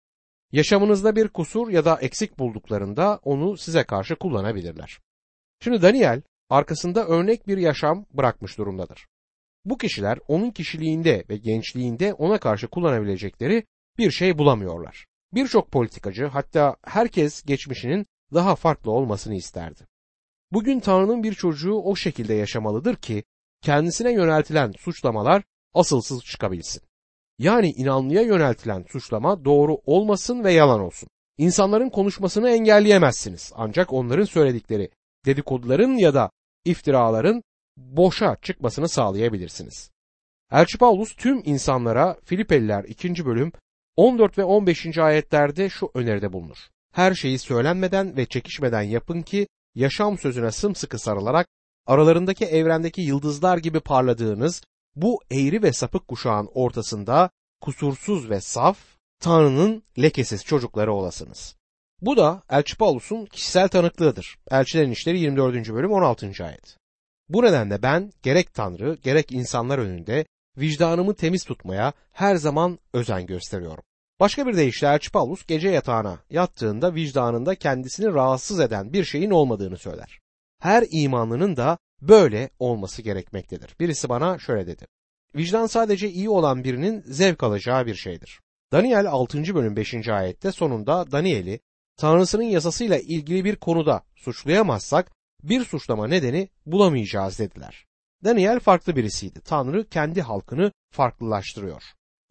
Yaşamınızda 0.52 1.16
bir 1.16 1.28
kusur 1.28 1.68
ya 1.68 1.84
da 1.84 1.98
eksik 2.00 2.38
bulduklarında 2.38 3.20
onu 3.22 3.56
size 3.56 3.84
karşı 3.84 4.16
kullanabilirler. 4.16 4.98
Şimdi 5.60 5.82
Daniel 5.82 6.22
arkasında 6.50 7.06
örnek 7.06 7.48
bir 7.48 7.58
yaşam 7.58 8.06
bırakmış 8.12 8.58
durumdadır. 8.58 9.06
Bu 9.64 9.78
kişiler 9.78 10.18
onun 10.28 10.50
kişiliğinde 10.50 11.24
ve 11.28 11.36
gençliğinde 11.36 12.14
ona 12.14 12.38
karşı 12.38 12.68
kullanabilecekleri 12.68 13.64
bir 13.98 14.10
şey 14.10 14.38
bulamıyorlar. 14.38 15.06
Birçok 15.34 15.70
politikacı 15.70 16.26
hatta 16.26 16.76
herkes 16.84 17.42
geçmişinin 17.42 18.06
daha 18.34 18.56
farklı 18.56 18.90
olmasını 18.90 19.34
isterdi. 19.34 19.86
Bugün 20.52 20.80
Tanrı'nın 20.80 21.22
bir 21.22 21.34
çocuğu 21.34 21.74
o 21.74 21.96
şekilde 21.96 22.34
yaşamalıdır 22.34 22.96
ki 22.96 23.24
kendisine 23.62 24.12
yöneltilen 24.12 24.72
suçlamalar 24.72 25.42
asılsız 25.74 26.24
çıkabilsin. 26.24 26.82
Yani 27.38 27.70
inanlıya 27.70 28.22
yöneltilen 28.22 28.84
suçlama 28.88 29.44
doğru 29.44 29.78
olmasın 29.86 30.44
ve 30.44 30.52
yalan 30.52 30.80
olsun. 30.80 31.08
İnsanların 31.38 31.90
konuşmasını 31.90 32.50
engelleyemezsiniz 32.50 33.52
ancak 33.56 33.92
onların 33.92 34.24
söyledikleri 34.24 34.90
dedikoduların 35.26 35.92
ya 35.96 36.14
da 36.14 36.30
iftiraların 36.64 37.42
boşa 37.76 38.36
çıkmasını 38.42 38.88
sağlayabilirsiniz. 38.88 39.90
Elçi 40.52 40.78
Paulus 40.78 41.16
tüm 41.16 41.42
insanlara 41.44 42.16
Filipeliler 42.24 42.84
2. 42.84 43.26
bölüm 43.26 43.52
14 43.96 44.38
ve 44.38 44.44
15. 44.44 44.98
ayetlerde 44.98 45.68
şu 45.68 45.90
öneride 45.94 46.32
bulunur. 46.32 46.56
Her 46.92 47.14
şeyi 47.14 47.38
söylenmeden 47.38 48.16
ve 48.16 48.26
çekişmeden 48.26 48.82
yapın 48.82 49.22
ki 49.22 49.46
yaşam 49.74 50.18
sözüne 50.18 50.52
sımsıkı 50.52 50.98
sarılarak 50.98 51.46
aralarındaki 51.86 52.44
evrendeki 52.44 53.00
yıldızlar 53.00 53.58
gibi 53.58 53.80
parladığınız 53.80 54.62
bu 54.96 55.20
eğri 55.30 55.62
ve 55.62 55.72
sapık 55.72 56.08
kuşağın 56.08 56.48
ortasında 56.54 57.30
kusursuz 57.60 58.30
ve 58.30 58.40
saf 58.40 58.78
Tanrı'nın 59.20 59.82
lekesiz 59.98 60.44
çocukları 60.44 60.92
olasınız. 60.92 61.56
Bu 62.00 62.16
da 62.16 62.42
Elçi 62.50 62.76
Paulus'un 62.76 63.26
kişisel 63.26 63.68
tanıklığıdır. 63.68 64.36
Elçilerin 64.50 64.90
İşleri 64.90 65.20
24. 65.20 65.72
bölüm 65.72 65.92
16. 65.92 66.32
ayet. 66.44 66.76
Bu 67.28 67.42
nedenle 67.42 67.82
ben 67.82 68.12
gerek 68.22 68.54
Tanrı 68.54 68.98
gerek 69.02 69.32
insanlar 69.32 69.78
önünde 69.78 70.24
vicdanımı 70.58 71.14
temiz 71.14 71.44
tutmaya 71.44 71.92
her 72.12 72.36
zaman 72.36 72.78
özen 72.92 73.26
gösteriyorum. 73.26 73.84
Başka 74.20 74.46
bir 74.46 74.56
deyişle 74.56 74.86
Elçi 74.86 75.10
Paulus 75.10 75.46
gece 75.46 75.68
yatağına 75.68 76.18
yattığında 76.30 76.94
vicdanında 76.94 77.54
kendisini 77.54 78.14
rahatsız 78.14 78.60
eden 78.60 78.92
bir 78.92 79.04
şeyin 79.04 79.30
olmadığını 79.30 79.78
söyler. 79.78 80.20
Her 80.60 80.84
imanlının 80.90 81.56
da 81.56 81.78
böyle 82.02 82.50
olması 82.58 83.02
gerekmektedir. 83.02 83.76
Birisi 83.80 84.08
bana 84.08 84.38
şöyle 84.38 84.66
dedi. 84.66 84.86
Vicdan 85.36 85.66
sadece 85.66 86.10
iyi 86.10 86.30
olan 86.30 86.64
birinin 86.64 87.02
zevk 87.06 87.42
alacağı 87.42 87.86
bir 87.86 87.94
şeydir. 87.94 88.40
Daniel 88.72 89.06
6. 89.06 89.54
bölüm 89.54 89.76
5. 89.76 90.08
ayette 90.08 90.52
sonunda 90.52 91.12
Daniel'i 91.12 91.60
Tanrısının 91.96 92.42
yasasıyla 92.42 92.98
ilgili 92.98 93.44
bir 93.44 93.56
konuda 93.56 94.02
suçlayamazsak 94.14 95.12
bir 95.42 95.64
suçlama 95.64 96.06
nedeni 96.06 96.48
bulamayacağız 96.66 97.38
dediler. 97.38 97.86
Daniel 98.24 98.60
farklı 98.60 98.96
birisiydi. 98.96 99.40
Tanrı 99.40 99.88
kendi 99.88 100.22
halkını 100.22 100.72
farklılaştırıyor. 100.90 101.82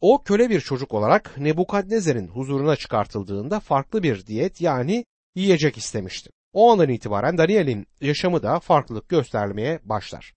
O 0.02 0.24
köle 0.24 0.50
bir 0.50 0.62
çocuk 0.62 0.94
olarak 0.94 1.38
Nebukadnezer'in 1.38 2.28
huzuruna 2.28 2.76
çıkartıldığında 2.76 3.60
farklı 3.60 4.04
bir 4.04 4.26
diyet 4.26 4.62
yani 4.62 5.06
yiyecek 5.36 5.78
istemişti. 5.78 6.30
O 6.54 6.72
andan 6.72 6.90
itibaren 6.90 7.38
Daniel'in 7.38 7.88
yaşamı 8.02 8.44
da 8.44 8.60
farklılık 8.60 9.10
göstermeye 9.10 9.80
başlar. 9.84 10.34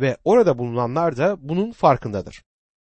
Ve 0.00 0.16
orada 0.24 0.58
bulunanlar 0.58 1.16
da 1.16 1.36
bunun 1.48 1.72
farkındadır. 1.72 2.42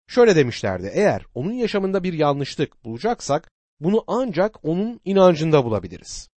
Şöyle 0.09 0.37
demişlerdi 0.37 0.91
eğer 0.95 1.27
onun 1.35 1.53
yaşamında 1.53 2.03
bir 2.03 2.13
yanlışlık 2.13 2.85
bulacaksak 2.85 3.51
bunu 3.81 4.05
ancak 4.07 4.65
onun 4.65 5.01
inancında 5.05 5.65
bulabiliriz. 5.65 6.29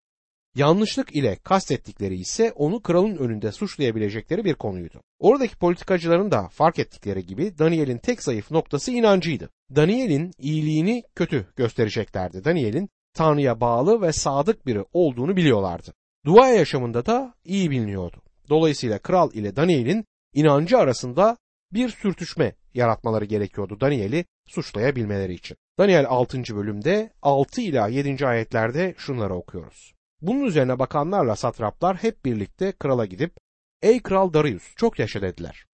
Yanlışlık 0.56 1.16
ile 1.16 1.36
kastettikleri 1.36 2.16
ise 2.16 2.52
onu 2.52 2.82
kralın 2.82 3.16
önünde 3.16 3.52
suçlayabilecekleri 3.52 4.46
bir 4.46 4.54
konuydu. 4.54 5.02
Oradaki 5.20 5.58
politikacıların 5.58 6.32
da 6.32 6.48
fark 6.48 6.80
ettikleri 6.80 7.26
gibi 7.26 7.58
Daniel'in 7.60 7.98
tek 7.98 8.24
zayıf 8.24 8.52
noktası 8.52 8.92
inancıydı. 8.92 9.50
Daniel'in 9.76 10.32
iyiliğini 10.40 11.04
kötü 11.16 11.48
göstereceklerdi. 11.56 12.44
Daniel'in 12.44 12.90
Tanrı'ya 13.14 13.62
bağlı 13.62 14.02
ve 14.02 14.14
sadık 14.14 14.66
biri 14.66 14.86
olduğunu 14.94 15.36
biliyorlardı. 15.36 15.94
Dua 16.26 16.50
yaşamında 16.50 17.06
da 17.06 17.34
iyi 17.46 17.72
biliniyordu. 17.72 18.22
Dolayısıyla 18.50 19.00
kral 19.00 19.34
ile 19.34 19.56
Daniel'in 19.56 20.06
inancı 20.34 20.78
arasında 20.78 21.38
bir 21.74 21.90
sürtüşme 21.90 22.56
yaratmaları 22.74 23.26
gerekiyordu 23.26 23.80
Daniel'i 23.82 24.26
suçlayabilmeleri 24.48 25.34
için. 25.34 25.58
Daniel 25.80 26.06
6. 26.10 26.56
bölümde 26.56 27.14
6 27.22 27.62
ila 27.62 27.88
7. 27.88 28.28
ayetlerde 28.28 28.96
şunları 28.98 29.36
okuyoruz. 29.36 29.94
Bunun 30.22 30.44
üzerine 30.44 30.80
bakanlarla 30.80 31.36
satraplar 31.36 31.98
hep 31.98 32.26
birlikte 32.26 32.72
krala 32.72 33.06
gidip 33.06 33.38
Ey 33.82 34.02
kral 34.02 34.34
Darius 34.34 34.76
çok 34.76 35.00
yaşa 35.00 35.22
dediler. 35.22 35.66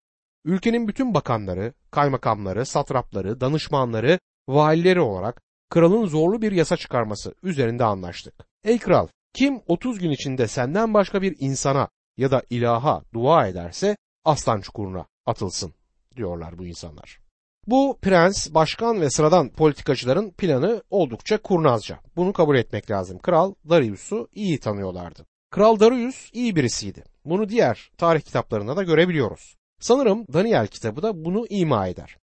Ülkenin 0.45 0.89
bütün 0.89 1.15
bakanları, 1.15 1.73
kaymakamları, 1.91 2.67
satrapları, 2.67 3.41
danışmanları, 3.41 4.19
valileri 4.49 5.01
olarak 5.01 5.43
kralın 5.71 6.07
zorlu 6.07 6.43
bir 6.43 6.53
yasa 6.53 6.77
çıkarması 6.77 7.35
üzerinde 7.43 7.85
anlaştık. 7.85 8.35
Ey 8.65 8.79
kral 8.79 9.09
kim 9.35 9.61
30 9.67 9.99
gün 9.99 10.11
içinde 10.11 10.49
senden 10.49 10.95
başka 10.95 11.23
bir 11.23 11.37
insana 11.39 11.89
ya 12.17 12.31
da 12.31 12.43
ilaha 12.51 13.03
dua 13.15 13.47
ederse 13.47 13.97
aslan 14.25 14.61
çukuruna 14.61 15.07
atılsın 15.27 15.75
diyorlar 16.17 16.59
bu 16.59 16.67
insanlar. 16.67 17.26
Bu 17.67 17.99
prens, 18.03 18.55
başkan 18.55 19.01
ve 19.01 19.11
sıradan 19.11 19.49
politikacıların 19.49 20.31
planı 20.31 20.83
oldukça 20.91 21.43
kurnazca. 21.43 21.99
Bunu 22.17 22.33
kabul 22.33 22.57
etmek 22.57 22.91
lazım. 22.91 23.19
Kral 23.19 23.55
Darius'u 23.69 24.29
iyi 24.35 24.61
tanıyorlardı. 24.61 25.27
Kral 25.51 25.81
Darius 25.81 26.31
iyi 26.33 26.57
birisiydi. 26.57 27.05
Bunu 27.25 27.49
diğer 27.49 27.91
tarih 27.99 28.21
kitaplarında 28.21 28.77
da 28.77 28.83
görebiliyoruz. 28.83 29.57
Sanırım 29.81 30.27
Daniel 30.33 30.67
kitabı 30.67 31.03
da 31.03 31.25
bunu 31.25 31.47
ima 31.51 31.89
eder. 31.89 32.17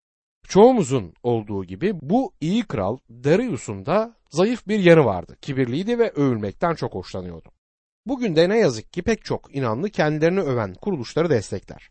Çoğumuzun 0.47 1.13
olduğu 1.23 1.65
gibi 1.65 1.93
bu 2.01 2.33
iyi 2.41 2.63
kral 2.63 2.97
Darius'un 3.09 3.85
da 3.85 4.15
zayıf 4.29 4.67
bir 4.67 4.79
yanı 4.79 5.05
vardı. 5.05 5.37
Kibirliydi 5.41 5.99
ve 5.99 6.11
övülmekten 6.11 6.75
çok 6.75 6.93
hoşlanıyordu. 6.93 7.49
Bugün 8.05 8.35
de 8.35 8.49
ne 8.49 8.57
yazık 8.57 8.93
ki 8.93 9.01
pek 9.01 9.25
çok 9.25 9.55
inanlı 9.55 9.89
kendilerini 9.89 10.41
öven 10.41 10.73
kuruluşları 10.73 11.29
destekler. 11.29 11.89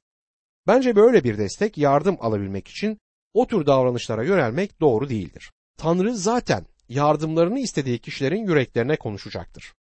Bence 0.66 0.97
böyle 0.97 1.25
bir 1.25 1.38
destek 1.38 1.78
yardım 1.78 2.16
alabilmek 2.21 2.68
için 2.68 2.99
o 3.34 3.46
tür 3.46 3.66
davranışlara 3.66 4.24
yönelmek 4.24 4.80
doğru 4.80 5.08
değildir. 5.08 5.52
Tanrı 5.78 6.16
zaten 6.16 6.66
yardımlarını 6.88 7.58
istediği 7.58 7.98
kişilerin 7.98 8.46
yüreklerine 8.46 8.96
konuşacaktır. 8.96 9.72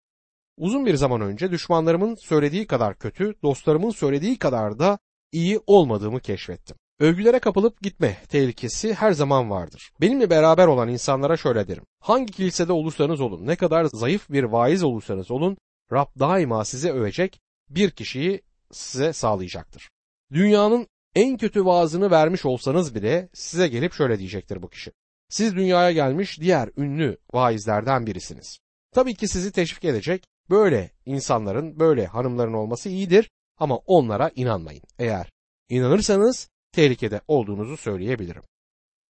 Uzun 0.57 0.85
bir 0.85 0.95
zaman 0.95 1.21
önce 1.21 1.51
düşmanlarımın 1.51 2.15
söylediği 2.15 2.67
kadar 2.67 2.97
kötü, 2.97 3.33
dostlarımın 3.43 3.89
söylediği 3.89 4.37
kadar 4.37 4.79
da 4.79 4.99
iyi 5.31 5.59
olmadığımı 5.67 6.19
keşfettim. 6.19 6.77
Övgülere 6.99 7.39
kapılıp 7.39 7.81
gitme 7.81 8.17
tehlikesi 8.29 8.93
her 8.93 9.11
zaman 9.11 9.49
vardır. 9.49 9.91
Benimle 10.01 10.29
beraber 10.29 10.67
olan 10.67 10.89
insanlara 10.89 11.37
şöyle 11.37 11.67
derim. 11.67 11.83
Hangi 11.99 12.33
kilisede 12.33 12.73
olursanız 12.73 13.21
olun, 13.21 13.47
ne 13.47 13.55
kadar 13.55 13.85
zayıf 13.85 14.29
bir 14.29 14.43
vaiz 14.43 14.83
olursanız 14.83 15.31
olun, 15.31 15.57
Rab 15.91 16.19
daima 16.19 16.65
size 16.65 16.91
övecek 16.91 17.41
bir 17.69 17.91
kişiyi 17.91 18.41
size 18.71 19.13
sağlayacaktır. 19.13 19.89
Dünyanın 20.33 20.87
en 21.15 21.37
kötü 21.37 21.65
vaazını 21.65 22.11
vermiş 22.11 22.45
olsanız 22.45 22.95
bile 22.95 23.29
size 23.33 23.67
gelip 23.67 23.93
şöyle 23.93 24.19
diyecektir 24.19 24.61
bu 24.61 24.69
kişi. 24.69 24.91
Siz 25.29 25.55
dünyaya 25.55 25.91
gelmiş 25.91 26.39
diğer 26.39 26.69
ünlü 26.77 27.17
vaizlerden 27.33 28.05
birisiniz. 28.05 28.59
Tabii 28.91 29.15
ki 29.15 29.27
sizi 29.27 29.51
teşvik 29.51 29.85
edecek 29.85 30.23
böyle 30.49 30.91
insanların, 31.05 31.79
böyle 31.79 32.05
hanımların 32.05 32.53
olması 32.53 32.89
iyidir 32.89 33.29
ama 33.57 33.75
onlara 33.75 34.31
inanmayın. 34.35 34.83
Eğer 34.99 35.31
inanırsanız 35.69 36.49
tehlikede 36.71 37.21
olduğunuzu 37.27 37.77
söyleyebilirim. 37.77 38.43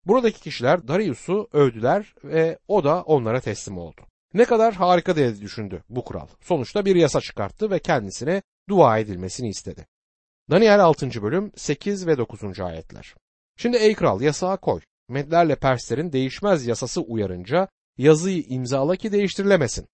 Buradaki 0.05 0.41
kişiler 0.41 0.87
Darius'u 0.87 1.47
övdüler 1.53 2.13
ve 2.23 2.59
o 2.67 2.83
da 2.83 3.01
onlara 3.01 3.39
teslim 3.39 3.77
oldu. 3.77 4.01
Ne 4.33 4.45
kadar 4.45 4.73
harika 4.73 5.15
diye 5.15 5.41
düşündü 5.41 5.83
bu 5.89 6.03
kural. 6.03 6.27
Sonuçta 6.41 6.85
bir 6.85 6.95
yasa 6.95 7.21
çıkarttı 7.21 7.71
ve 7.71 7.79
kendisine 7.79 8.41
dua 8.69 8.99
edilmesini 8.99 9.49
istedi. 9.49 9.87
Daniel 10.49 10.79
6. 10.79 11.23
bölüm 11.23 11.51
8 11.55 12.07
ve 12.07 12.17
9. 12.17 12.59
ayetler. 12.59 13.15
Şimdi 13.57 13.77
ey 13.77 13.95
kral 13.95 14.21
yasağı 14.21 14.57
koy. 14.57 14.81
Medlerle 15.09 15.55
Perslerin 15.55 16.11
değişmez 16.11 16.67
yasası 16.67 17.01
uyarınca 17.01 17.67
yazıyı 17.97 18.43
imzala 18.47 18.95
ki 18.95 19.11
değiştirilemesin. 19.11 19.87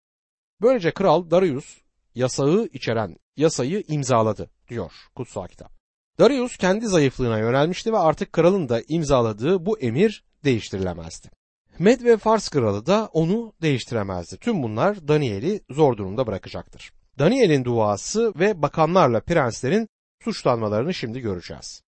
Böylece 0.62 0.90
kral 0.90 1.30
Darius 1.30 1.78
yasağı 2.14 2.68
içeren 2.72 3.16
yasayı 3.36 3.84
imzaladı 3.88 4.50
diyor 4.68 4.92
kutsal 5.14 5.46
kitap. 5.46 5.72
Darius 6.18 6.56
kendi 6.56 6.86
zayıflığına 6.86 7.38
yönelmişti 7.38 7.92
ve 7.92 7.98
artık 7.98 8.32
kralın 8.32 8.68
da 8.68 8.82
imzaladığı 8.88 9.66
bu 9.66 9.78
emir 9.78 10.24
değiştirilemezdi. 10.44 11.30
Med 11.78 12.00
ve 12.04 12.16
Fars 12.16 12.48
kralı 12.48 12.86
da 12.86 13.08
onu 13.12 13.52
değiştiremezdi. 13.62 14.36
Tüm 14.36 14.62
bunlar 14.62 15.08
Daniel'i 15.08 15.60
zor 15.70 15.96
durumda 15.96 16.26
bırakacaktır. 16.26 16.92
Daniel'in 17.18 17.64
duası 17.64 18.32
ve 18.38 18.62
bakanlarla 18.62 19.20
prenslerin 19.20 19.88
suçlanmalarını 20.26 20.94
şimdi 20.94 21.20
göreceğiz. 21.20 21.82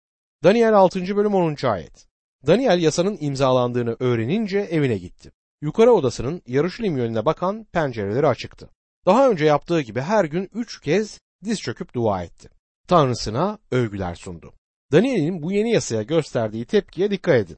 Daniel 0.45 0.75
6. 0.75 1.17
bölüm 1.17 1.35
10. 1.35 1.57
ayet. 1.67 2.07
Daniel 2.47 2.83
yasanın 2.83 3.19
imzalandığını 3.21 3.97
öğrenince 4.01 4.59
evine 4.59 4.99
gitti. 4.99 5.33
Yukarı 5.63 5.93
odasının 5.93 6.43
Yarışilim 6.47 6.97
yönüne 6.97 7.25
bakan 7.25 7.65
pencereleri 7.65 8.27
açıktı. 8.27 8.71
Daha 9.07 9.31
önce 9.31 9.45
yaptığı 9.45 9.81
gibi 9.81 10.01
her 10.01 10.25
gün 10.25 10.51
üç 10.55 10.81
kez 10.81 11.21
diz 11.45 11.61
çöküp 11.61 11.95
dua 11.95 12.23
etti. 12.23 12.49
Tanrısına 12.89 13.59
övgüler 13.71 14.15
sundu. 14.15 14.53
Daniel'in 14.93 15.43
bu 15.43 15.53
yeni 15.53 15.73
yasaya 15.73 16.03
gösterdiği 16.03 16.65
tepkiye 16.65 17.11
dikkat 17.11 17.35
edin. 17.35 17.57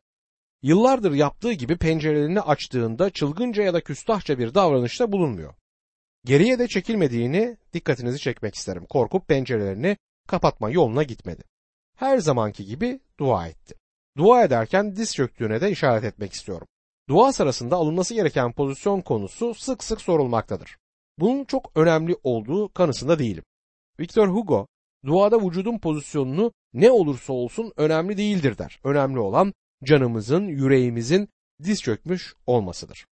Yıllardır 0.63 1.13
yaptığı 1.13 1.53
gibi 1.53 1.77
pencerelerini 1.77 2.41
açtığında 2.41 3.11
çılgınca 3.11 3.63
ya 3.63 3.75
da 3.75 3.81
küstahça 3.81 4.39
bir 4.39 4.55
davranışta 4.55 5.13
bulunmuyor. 5.13 5.55
Geriye 6.25 6.59
de 6.59 6.69
çekilmediğini 6.69 7.57
dikkatinizi 7.73 8.19
çekmek 8.19 8.55
isterim. 8.55 8.87
Korkup 8.87 9.29
pencerelerini 9.29 9.97
kapatma 10.27 10.71
yoluna 10.71 11.03
gitmedi. 11.03 11.43
Her 11.97 12.19
zamanki 12.19 12.65
gibi 12.65 13.01
dua 13.19 13.49
etti. 13.49 13.75
Dua 14.17 14.45
ederken 14.45 14.97
diz 14.97 15.15
çöktüğüne 15.15 15.61
de 15.61 15.71
işaret 15.71 16.05
etmek 16.05 16.33
istiyorum. 16.33 16.67
Dua 17.09 17.33
sırasında 17.33 17.77
alınması 17.77 18.15
gereken 18.15 18.53
pozisyon 18.53 19.01
konusu 19.01 19.55
sık 19.55 19.85
sık 19.85 20.01
sorulmaktadır. 20.01 20.77
Bunun 21.19 21.45
çok 21.45 21.73
önemli 21.75 22.17
olduğu 22.23 22.73
kanısında 22.73 23.19
değilim. 23.19 23.45
Victor 24.01 24.29
Hugo, 24.29 24.67
duada 25.05 25.47
vücudun 25.47 25.79
pozisyonunu 25.79 26.53
ne 26.75 26.91
olursa 26.91 27.33
olsun 27.33 27.73
önemli 27.77 28.17
değildir 28.17 28.59
der. 28.59 28.81
Önemli 28.85 29.19
olan 29.19 29.53
canımızın, 29.85 30.43
yüreğimizin 30.47 31.29
diz 31.63 31.83
çökmüş 31.83 32.35
olmasıdır. 32.47 33.07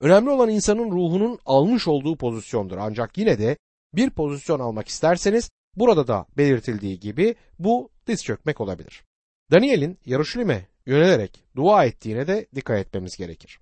Önemli 0.00 0.30
olan 0.30 0.48
insanın 0.48 0.90
ruhunun 0.90 1.38
almış 1.46 1.88
olduğu 1.88 2.16
pozisyondur. 2.16 2.78
Ancak 2.78 3.18
yine 3.18 3.38
de 3.38 3.56
bir 3.94 4.10
pozisyon 4.10 4.60
almak 4.60 4.88
isterseniz 4.88 5.50
burada 5.76 6.06
da 6.06 6.26
belirtildiği 6.36 7.00
gibi 7.00 7.34
bu 7.58 7.90
diz 8.06 8.24
çökmek 8.24 8.60
olabilir. 8.60 9.04
Daniel'in 9.50 9.98
Yarışlim'e 10.06 10.66
yönelerek 10.86 11.44
dua 11.56 11.84
ettiğine 11.84 12.26
de 12.26 12.46
dikkat 12.54 12.78
etmemiz 12.78 13.16
gerekir. 13.16 13.60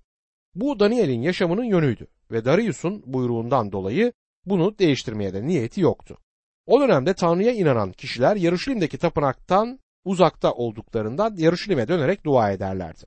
Bu 0.55 0.79
Daniel'in 0.79 1.21
yaşamının 1.21 1.63
yönüydü 1.63 2.07
ve 2.31 2.45
Darius'un 2.45 3.03
buyruğundan 3.05 3.71
dolayı 3.71 4.13
bunu 4.45 4.79
değiştirmeye 4.79 5.33
de 5.33 5.47
niyeti 5.47 5.81
yoktu. 5.81 6.17
O 6.65 6.81
dönemde 6.81 7.13
Tanrı'ya 7.13 7.51
inanan 7.51 7.91
kişiler 7.91 8.35
Yarışlim'deki 8.35 8.97
tapınaktan 8.97 9.79
uzakta 10.05 10.53
olduklarından 10.53 11.35
Yarışlim'e 11.37 11.87
dönerek 11.87 12.25
dua 12.25 12.51
ederlerdi. 12.51 13.03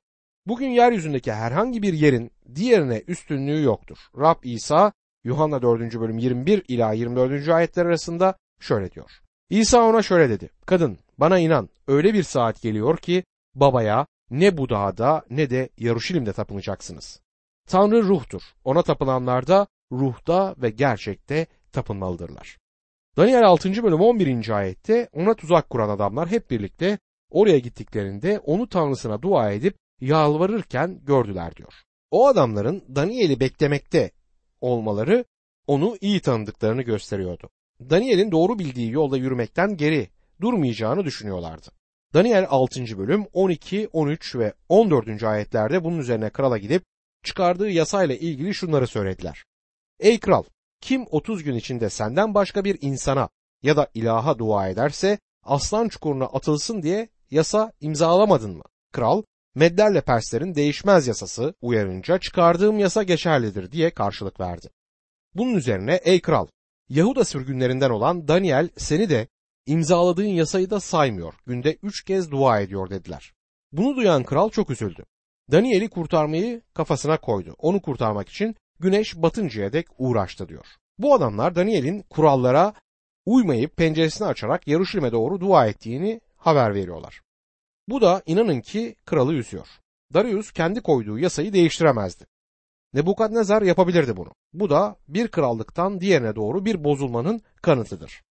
Bugün 0.47 0.69
yeryüzündeki 0.69 1.33
herhangi 1.33 1.83
bir 1.83 1.93
yerin 1.93 2.31
diğerine 2.55 3.03
üstünlüğü 3.07 3.63
yoktur. 3.63 3.99
Rab 4.19 4.45
İsa 4.45 4.93
Yuhanna 5.25 5.63
4. 5.63 6.01
bölüm 6.01 6.19
21 6.19 6.63
ila 6.69 6.93
24. 6.93 7.49
ayetler 7.49 7.87
arasında 7.87 8.35
şöyle 8.63 8.91
diyor. 8.91 9.11
İsa 9.51 9.83
ona 9.83 10.03
şöyle 10.03 10.31
dedi. 10.31 10.51
Kadın 10.67 10.99
bana 11.19 11.39
inan 11.39 11.69
öyle 11.87 12.15
bir 12.15 12.23
saat 12.23 12.63
geliyor 12.63 12.97
ki 12.97 13.25
babaya 13.55 14.07
ne 14.31 14.57
bu 14.57 14.69
dağda 14.69 15.25
ne 15.31 15.51
de 15.51 15.69
Yaruşilim'de 15.79 16.33
tapınacaksınız. 16.33 17.21
Tanrı 17.69 18.03
ruhtur. 18.03 18.43
Ona 18.65 18.83
tapılanlar 18.83 19.47
da 19.47 19.67
ruhta 19.93 20.55
ve 20.59 20.71
gerçekte 20.71 21.47
tapınmalıdırlar. 21.73 22.59
Daniel 23.17 23.45
6. 23.45 23.83
bölüm 23.83 24.01
11. 24.01 24.49
ayette 24.49 25.09
ona 25.13 25.35
tuzak 25.35 25.71
kuran 25.71 25.89
adamlar 25.89 26.29
hep 26.29 26.51
birlikte 26.51 26.99
oraya 27.31 27.59
gittiklerinde 27.59 28.39
onu 28.39 28.69
tanrısına 28.69 29.23
dua 29.23 29.53
edip 29.53 29.77
yalvarırken 30.01 31.01
gördüler 31.05 31.57
diyor. 31.57 31.73
O 32.11 32.27
adamların 32.27 32.85
Daniel'i 32.95 33.41
beklemekte 33.41 34.11
olmaları 34.61 35.25
onu 35.67 35.97
iyi 36.01 36.21
tanıdıklarını 36.21 36.83
gösteriyordu. 36.83 37.51
Daniel'in 37.91 38.33
doğru 38.33 38.59
bildiği 38.59 38.91
yolda 38.91 39.17
yürümekten 39.17 39.77
geri 39.77 40.09
durmayacağını 40.41 41.05
düşünüyorlardı. 41.05 41.71
Daniel 42.15 42.47
6. 42.51 42.99
bölüm 42.99 43.27
12, 43.33 43.89
13 43.93 44.37
ve 44.37 44.53
14. 44.69 45.23
ayetlerde 45.23 45.85
bunun 45.85 45.99
üzerine 45.99 46.31
krala 46.31 46.59
gidip 46.59 46.83
çıkardığı 47.23 47.71
yasayla 47.71 48.15
ilgili 48.15 48.55
şunları 48.55 48.87
söylediler. 48.87 49.45
Ey 50.01 50.21
kral, 50.21 50.43
kim 50.81 51.07
30 51.11 51.45
gün 51.45 51.55
içinde 51.55 51.91
senden 51.91 52.35
başka 52.35 52.65
bir 52.65 52.79
insana 52.81 53.29
ya 53.63 53.77
da 53.77 53.91
ilaha 53.95 54.39
dua 54.39 54.69
ederse 54.69 55.19
aslan 55.43 55.89
çukuruna 55.89 56.25
atılsın 56.25 56.83
diye 56.83 57.09
yasa 57.31 57.73
imzalamadın 57.81 58.57
mı? 58.57 58.65
Kral, 58.93 59.23
Medlerle 59.55 60.01
Perslerin 60.01 60.55
değişmez 60.55 61.07
yasası 61.07 61.55
uyarınca 61.63 62.19
çıkardığım 62.19 62.79
yasa 62.79 63.03
geçerlidir 63.03 63.73
diye 63.73 63.91
karşılık 63.91 64.41
verdi. 64.41 64.71
Bunun 65.35 65.55
üzerine 65.55 65.95
ey 65.95 66.21
kral, 66.21 66.47
Yahuda 66.93 67.25
sürgünlerinden 67.25 67.91
olan 67.91 68.29
Daniel 68.29 68.69
seni 68.77 69.11
de 69.11 69.29
imzaladığın 69.67 70.25
yasayı 70.25 70.71
da 70.71 70.81
saymıyor. 70.81 71.35
Günde 71.47 71.79
üç 71.83 72.05
kez 72.05 72.31
dua 72.31 72.61
ediyor 72.61 72.91
dediler. 72.91 73.33
Bunu 73.73 73.97
duyan 73.97 74.25
kral 74.25 74.51
çok 74.51 74.71
üzüldü. 74.71 75.05
Daniel'i 75.53 75.91
kurtarmayı 75.91 76.63
kafasına 76.75 77.21
koydu. 77.21 77.55
Onu 77.59 77.83
kurtarmak 77.83 78.29
için 78.29 78.57
güneş 78.81 79.17
batıncaya 79.17 79.73
dek 79.73 79.87
uğraştı 79.99 80.49
diyor. 80.49 80.67
Bu 80.99 81.15
adamlar 81.15 81.55
Daniel'in 81.55 82.03
kurallara 82.03 82.75
uymayıp 83.27 83.77
penceresini 83.77 84.29
açarak 84.29 84.69
Yaruşilim'e 84.69 85.13
doğru 85.13 85.41
dua 85.41 85.67
ettiğini 85.67 86.21
haber 86.37 86.75
veriyorlar. 86.75 87.21
Bu 87.89 88.01
da 88.01 88.23
inanın 88.27 88.61
ki 88.61 88.97
kralı 89.05 89.35
üzüyor. 89.35 89.69
Darius 90.15 90.53
kendi 90.53 90.81
koyduğu 90.81 91.19
yasayı 91.19 91.53
değiştiremezdi. 91.53 92.25
Nebukadnezar 92.95 93.63
yapabilirdi 93.63 94.17
bunu. 94.17 94.31
Bu 94.53 94.71
da 94.71 94.97
bir 95.09 95.29
krallıktan 95.29 96.01
diğerine 96.01 96.37
doğru 96.37 96.65
bir 96.65 96.85
bozulmanın 96.85 97.41
kanıtıdır. 97.63 98.23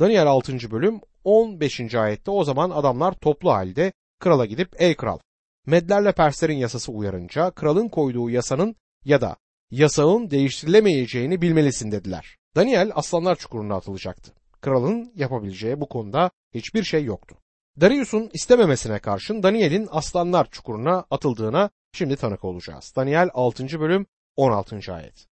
Daniel 0.00 0.26
6. 0.26 0.70
bölüm 0.70 1.00
15. 1.24 1.94
ayette 1.94 2.30
o 2.30 2.44
zaman 2.44 2.70
adamlar 2.70 3.12
toplu 3.12 3.52
halde 3.52 3.92
krala 4.20 4.46
gidip 4.46 4.80
ey 4.80 4.96
kral 4.96 5.18
Medlerle 5.66 6.12
Perslerin 6.12 6.56
yasası 6.56 6.92
uyarınca 6.92 7.50
kralın 7.50 7.88
koyduğu 7.88 8.30
yasanın 8.30 8.76
ya 9.04 9.20
da 9.20 9.36
yasağın 9.70 10.30
değiştirilemeyeceğini 10.30 11.42
bilmelisin 11.42 11.92
dediler. 11.92 12.36
Daniel 12.56 12.92
aslanlar 12.94 13.36
çukuruna 13.36 13.74
atılacaktı. 13.74 14.32
Kralın 14.60 15.12
yapabileceği 15.14 15.80
bu 15.80 15.88
konuda 15.88 16.30
hiçbir 16.54 16.82
şey 16.82 17.04
yoktu. 17.04 17.36
Darius'un 17.80 18.30
istememesine 18.32 18.98
karşın 18.98 19.42
Daniel'in 19.42 19.88
aslanlar 19.90 20.50
çukuruna 20.50 21.04
atıldığına 21.10 21.70
şimdi 21.92 22.16
tanık 22.16 22.44
olacağız. 22.44 22.92
Daniel 22.96 23.30
6. 23.34 23.80
bölüm 23.80 24.06
16. 24.36 24.94
ayet. 24.94 25.26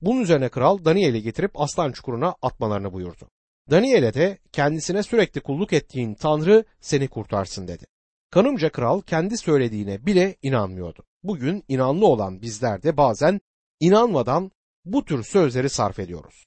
Bunun 0.00 0.20
üzerine 0.20 0.48
kral 0.48 0.84
Daniel'i 0.84 1.22
getirip 1.22 1.60
aslan 1.60 1.92
çukuruna 1.92 2.34
atmalarını 2.42 2.92
buyurdu. 2.92 3.30
Daniel'e 3.70 4.14
de 4.14 4.38
kendisine 4.52 5.02
sürekli 5.02 5.40
kulluk 5.40 5.72
ettiğin 5.72 6.14
Tanrı 6.14 6.64
seni 6.80 7.08
kurtarsın 7.08 7.68
dedi. 7.68 7.86
Kanımca 8.30 8.72
kral 8.72 9.00
kendi 9.00 9.38
söylediğine 9.38 10.06
bile 10.06 10.36
inanmıyordu. 10.42 11.04
Bugün 11.22 11.64
inanlı 11.68 12.06
olan 12.06 12.42
bizler 12.42 12.82
de 12.82 12.96
bazen 12.96 13.40
inanmadan 13.80 14.50
bu 14.84 15.04
tür 15.04 15.22
sözleri 15.22 15.70
sarf 15.70 15.98
ediyoruz. 15.98 16.44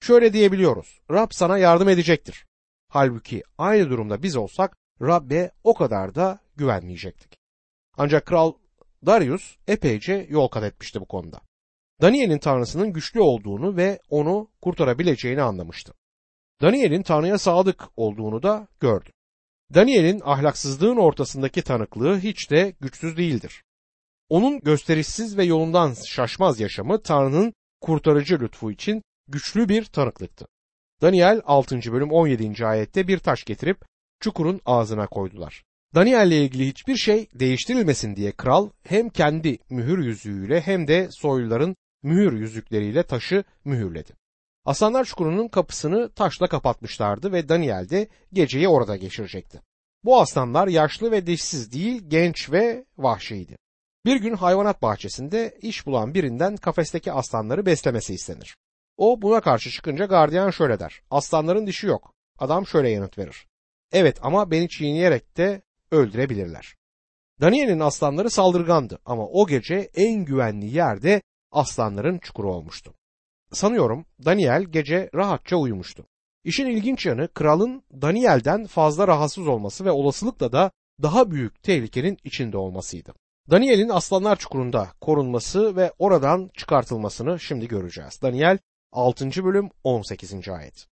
Şöyle 0.00 0.32
diyebiliyoruz. 0.32 1.00
Rab 1.10 1.28
sana 1.30 1.58
yardım 1.58 1.88
edecektir. 1.88 2.46
Halbuki 2.88 3.42
aynı 3.58 3.90
durumda 3.90 4.22
biz 4.22 4.36
olsak 4.36 4.76
Rabbe 5.02 5.50
o 5.64 5.74
kadar 5.74 6.14
da 6.14 6.38
güvenmeyecektik. 6.56 7.38
Ancak 7.96 8.26
kral 8.26 8.52
Darius 9.06 9.56
epeyce 9.68 10.26
yol 10.30 10.48
kat 10.48 10.64
etmişti 10.64 11.00
bu 11.00 11.06
konuda. 11.06 11.40
Daniel'in 12.00 12.38
tanrısının 12.38 12.92
güçlü 12.92 13.20
olduğunu 13.20 13.76
ve 13.76 13.98
onu 14.08 14.50
kurtarabileceğini 14.62 15.42
anlamıştı. 15.42 15.92
Daniel'in 16.62 17.02
Tanrı'ya 17.02 17.38
sadık 17.38 17.88
olduğunu 17.96 18.42
da 18.42 18.68
gördü. 18.80 19.10
Daniel'in 19.74 20.20
ahlaksızlığın 20.24 20.96
ortasındaki 20.96 21.62
tanıklığı 21.62 22.18
hiç 22.18 22.50
de 22.50 22.74
güçsüz 22.80 23.16
değildir. 23.16 23.62
Onun 24.28 24.60
gösterişsiz 24.60 25.36
ve 25.36 25.44
yolundan 25.44 25.94
şaşmaz 26.06 26.60
yaşamı 26.60 27.02
Tanrı'nın 27.02 27.54
kurtarıcı 27.80 28.40
lütfu 28.40 28.70
için 28.70 29.02
güçlü 29.28 29.68
bir 29.68 29.84
tanıklıktı. 29.84 30.46
Daniel 31.02 31.42
6. 31.44 31.92
bölüm 31.92 32.10
17. 32.10 32.66
ayette 32.66 33.08
bir 33.08 33.18
taş 33.18 33.44
getirip 33.44 33.84
çukurun 34.20 34.60
ağzına 34.66 35.06
koydular. 35.06 35.62
Daniel 35.94 36.26
ile 36.26 36.44
ilgili 36.44 36.68
hiçbir 36.68 36.96
şey 36.96 37.28
değiştirilmesin 37.34 38.16
diye 38.16 38.32
kral 38.32 38.70
hem 38.82 39.08
kendi 39.08 39.58
mühür 39.70 40.04
yüzüğüyle 40.04 40.60
hem 40.60 40.88
de 40.88 41.08
soyluların 41.10 41.76
mühür 42.02 42.32
yüzükleriyle 42.32 43.02
taşı 43.02 43.44
mühürledi. 43.64 44.12
Aslanlar 44.64 45.04
çukurunun 45.04 45.48
kapısını 45.48 46.12
taşla 46.12 46.46
kapatmışlardı 46.48 47.32
ve 47.32 47.48
Daniel 47.48 47.88
de 47.88 48.08
geceyi 48.32 48.68
orada 48.68 48.96
geçirecekti. 48.96 49.60
Bu 50.04 50.20
aslanlar 50.20 50.68
yaşlı 50.68 51.10
ve 51.10 51.26
dişsiz 51.26 51.72
değil 51.72 52.02
genç 52.08 52.52
ve 52.52 52.84
vahşiydi. 52.98 53.56
Bir 54.04 54.16
gün 54.16 54.34
hayvanat 54.34 54.82
bahçesinde 54.82 55.58
iş 55.62 55.86
bulan 55.86 56.14
birinden 56.14 56.56
kafesteki 56.56 57.12
aslanları 57.12 57.66
beslemesi 57.66 58.14
istenir. 58.14 58.56
O 58.96 59.22
buna 59.22 59.40
karşı 59.40 59.70
çıkınca 59.70 60.04
gardiyan 60.04 60.50
şöyle 60.50 60.78
der. 60.80 61.02
Aslanların 61.10 61.66
dişi 61.66 61.86
yok. 61.86 62.12
Adam 62.38 62.66
şöyle 62.66 62.90
yanıt 62.90 63.18
verir. 63.18 63.46
Evet 63.92 64.18
ama 64.22 64.50
beni 64.50 64.68
çiğneyerek 64.68 65.36
de 65.36 65.62
öldürebilirler. 65.92 66.74
Daniel'in 67.40 67.80
aslanları 67.80 68.30
saldırgandı 68.30 68.98
ama 69.04 69.26
o 69.26 69.46
gece 69.46 69.90
en 69.94 70.24
güvenli 70.24 70.66
yerde 70.66 71.22
aslanların 71.52 72.18
çukuru 72.18 72.52
olmuştu. 72.52 72.94
Sanıyorum 73.52 74.06
Daniel 74.24 74.62
gece 74.62 75.10
rahatça 75.14 75.56
uyumuştu. 75.56 76.06
İşin 76.44 76.66
ilginç 76.66 77.06
yanı 77.06 77.28
kralın 77.28 77.82
Daniel'den 78.02 78.66
fazla 78.66 79.08
rahatsız 79.08 79.48
olması 79.48 79.84
ve 79.84 79.90
olasılıkla 79.90 80.52
da 80.52 80.70
daha 81.02 81.30
büyük 81.30 81.62
tehlikenin 81.62 82.18
içinde 82.24 82.56
olmasıydı. 82.56 83.14
Daniel'in 83.50 83.88
aslanlar 83.88 84.36
çukurunda 84.36 84.88
korunması 85.00 85.76
ve 85.76 85.92
oradan 85.98 86.50
çıkartılmasını 86.56 87.40
şimdi 87.40 87.68
göreceğiz. 87.68 88.22
Daniel 88.22 88.58
6. 88.92 89.44
bölüm 89.44 89.70
18. 89.84 90.48
ayet. 90.48 90.91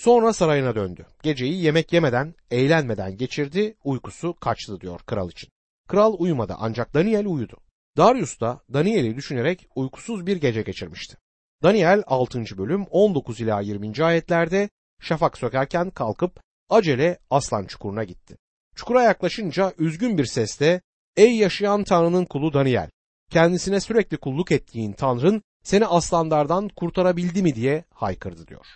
Sonra 0.00 0.32
sarayına 0.32 0.74
döndü. 0.74 1.06
Geceyi 1.22 1.62
yemek 1.62 1.92
yemeden, 1.92 2.34
eğlenmeden 2.50 3.16
geçirdi, 3.16 3.74
uykusu 3.84 4.34
kaçtı 4.34 4.80
diyor 4.80 5.00
kral 5.00 5.30
için. 5.30 5.50
Kral 5.88 6.16
uyumadı 6.18 6.56
ancak 6.58 6.94
Daniel 6.94 7.26
uyudu. 7.26 7.56
Darius 7.96 8.40
da 8.40 8.60
Daniel'i 8.72 9.16
düşünerek 9.16 9.66
uykusuz 9.74 10.26
bir 10.26 10.36
gece 10.36 10.62
geçirmişti. 10.62 11.16
Daniel 11.62 12.02
6. 12.06 12.44
bölüm 12.58 12.84
19 12.90 13.40
ila 13.40 13.60
20. 13.60 14.04
ayetlerde 14.04 14.68
şafak 15.00 15.38
sökerken 15.38 15.90
kalkıp 15.90 16.40
acele 16.70 17.18
aslan 17.30 17.66
çukuruna 17.66 18.04
gitti. 18.04 18.36
Çukura 18.76 19.02
yaklaşınca 19.02 19.72
üzgün 19.78 20.18
bir 20.18 20.26
sesle 20.26 20.80
Ey 21.16 21.36
yaşayan 21.36 21.84
Tanrı'nın 21.84 22.24
kulu 22.24 22.52
Daniel 22.52 22.90
kendisine 23.30 23.80
sürekli 23.80 24.16
kulluk 24.16 24.52
ettiğin 24.52 24.92
Tanrın 24.92 25.42
seni 25.62 25.86
aslanlardan 25.86 26.68
kurtarabildi 26.68 27.42
mi 27.42 27.54
diye 27.54 27.84
haykırdı 27.94 28.46
diyor. 28.46 28.66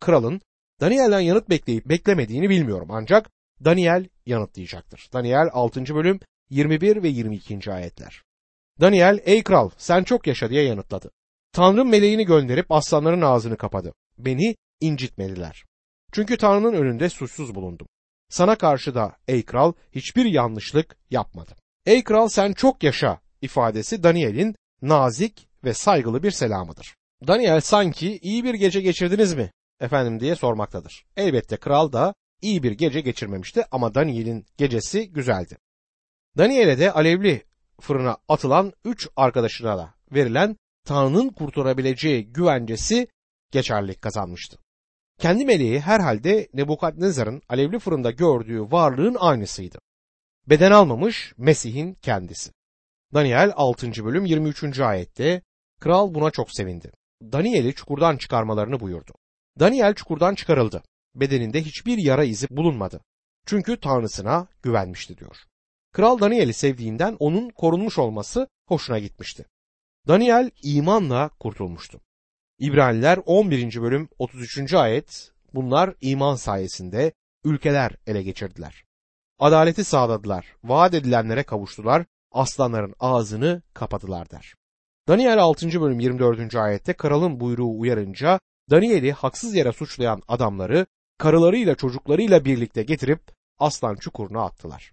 Kralın 0.00 0.40
Daniel'den 0.80 1.20
yanıt 1.20 1.50
bekleyip 1.50 1.86
beklemediğini 1.86 2.50
bilmiyorum 2.50 2.88
ancak 2.90 3.30
Daniel 3.64 4.08
yanıtlayacaktır. 4.26 5.08
Daniel 5.12 5.48
6. 5.52 5.94
bölüm 5.94 6.20
21 6.50 7.02
ve 7.02 7.08
22. 7.08 7.72
ayetler. 7.72 8.22
Daniel 8.80 9.20
ey 9.24 9.42
kral 9.42 9.70
sen 9.76 10.04
çok 10.04 10.26
yaşa 10.26 10.50
diye 10.50 10.62
yanıtladı. 10.62 11.10
Tanrım 11.52 11.88
meleğini 11.88 12.24
gönderip 12.24 12.72
aslanların 12.72 13.20
ağzını 13.20 13.56
kapadı. 13.56 13.92
Beni 14.18 14.56
incitmediler. 14.80 15.64
Çünkü 16.12 16.36
Tanrı'nın 16.36 16.72
önünde 16.72 17.08
suçsuz 17.08 17.54
bulundum. 17.54 17.86
Sana 18.28 18.56
karşı 18.56 18.94
da 18.94 19.16
ey 19.28 19.44
kral 19.44 19.72
hiçbir 19.92 20.24
yanlışlık 20.24 20.96
yapmadım. 21.10 21.56
Ey 21.86 22.04
kral 22.04 22.28
sen 22.28 22.52
çok 22.52 22.82
yaşa 22.82 23.20
ifadesi 23.42 24.02
Daniel'in 24.02 24.56
nazik 24.82 25.48
ve 25.64 25.74
saygılı 25.74 26.22
bir 26.22 26.30
selamıdır. 26.30 26.94
Daniel 27.26 27.60
sanki 27.60 28.18
iyi 28.18 28.44
bir 28.44 28.54
gece 28.54 28.80
geçirdiniz 28.80 29.34
mi 29.34 29.50
efendim 29.80 30.20
diye 30.20 30.36
sormaktadır. 30.36 31.06
Elbette 31.16 31.56
kral 31.56 31.92
da 31.92 32.14
iyi 32.42 32.62
bir 32.62 32.72
gece 32.72 33.00
geçirmemişti 33.00 33.64
ama 33.70 33.94
Daniel'in 33.94 34.46
gecesi 34.56 35.12
güzeldi. 35.12 35.58
Daniel'e 36.38 36.78
de 36.78 36.92
alevli 36.92 37.44
fırına 37.80 38.16
atılan 38.28 38.72
üç 38.84 39.08
arkadaşına 39.16 39.78
da 39.78 39.94
verilen 40.12 40.56
Tanrı'nın 40.84 41.28
kurtarabileceği 41.28 42.32
güvencesi 42.32 43.08
geçerlilik 43.50 44.02
kazanmıştı. 44.02 44.58
Kendi 45.18 45.44
meleği 45.44 45.80
herhalde 45.80 46.48
Nebukadnezar'ın 46.54 47.42
alevli 47.48 47.78
fırında 47.78 48.10
gördüğü 48.10 48.62
varlığın 48.62 49.16
aynısıydı. 49.20 49.78
Beden 50.46 50.70
almamış 50.70 51.34
Mesih'in 51.36 51.94
kendisi. 51.94 52.50
Daniel 53.14 53.52
6. 53.56 54.04
bölüm 54.04 54.24
23. 54.24 54.80
ayette 54.80 55.42
kral 55.80 56.14
buna 56.14 56.30
çok 56.30 56.50
sevindi. 56.50 56.92
Daniel'i 57.22 57.74
çukurdan 57.74 58.16
çıkarmalarını 58.16 58.80
buyurdu. 58.80 59.12
Daniel 59.58 59.94
çukurdan 59.94 60.34
çıkarıldı. 60.34 60.82
Bedeninde 61.14 61.62
hiçbir 61.62 61.98
yara 61.98 62.24
izi 62.24 62.46
bulunmadı. 62.50 63.00
Çünkü 63.46 63.80
Tanrısına 63.80 64.46
güvenmişti 64.62 65.18
diyor. 65.18 65.36
Kral 65.92 66.20
Daniel'i 66.20 66.52
sevdiğinden 66.52 67.16
onun 67.18 67.50
korunmuş 67.50 67.98
olması 67.98 68.48
hoşuna 68.68 68.98
gitmişti. 68.98 69.44
Daniel 70.08 70.50
imanla 70.62 71.28
kurtulmuştu. 71.40 72.00
İbraniler 72.58 73.18
11. 73.26 73.82
bölüm 73.82 74.08
33. 74.18 74.74
ayet 74.74 75.32
bunlar 75.54 75.94
iman 76.00 76.34
sayesinde 76.34 77.12
ülkeler 77.44 77.92
ele 78.06 78.22
geçirdiler. 78.22 78.84
Adaleti 79.38 79.84
sağladılar, 79.84 80.46
vaat 80.64 80.94
edilenlere 80.94 81.42
kavuştular, 81.42 82.04
aslanların 82.32 82.94
ağzını 83.00 83.62
kapadılar 83.74 84.30
der. 84.30 84.54
Daniel 85.08 85.38
6. 85.38 85.80
bölüm 85.80 86.00
24. 86.00 86.54
ayette 86.54 86.92
kralın 86.92 87.40
buyruğu 87.40 87.78
uyarınca 87.78 88.40
Daniel'i 88.70 89.12
haksız 89.12 89.54
yere 89.54 89.72
suçlayan 89.72 90.22
adamları 90.28 90.86
karılarıyla 91.18 91.74
çocuklarıyla 91.74 92.44
birlikte 92.44 92.82
getirip 92.82 93.20
aslan 93.58 93.94
çukuruna 93.96 94.44
attılar. 94.44 94.92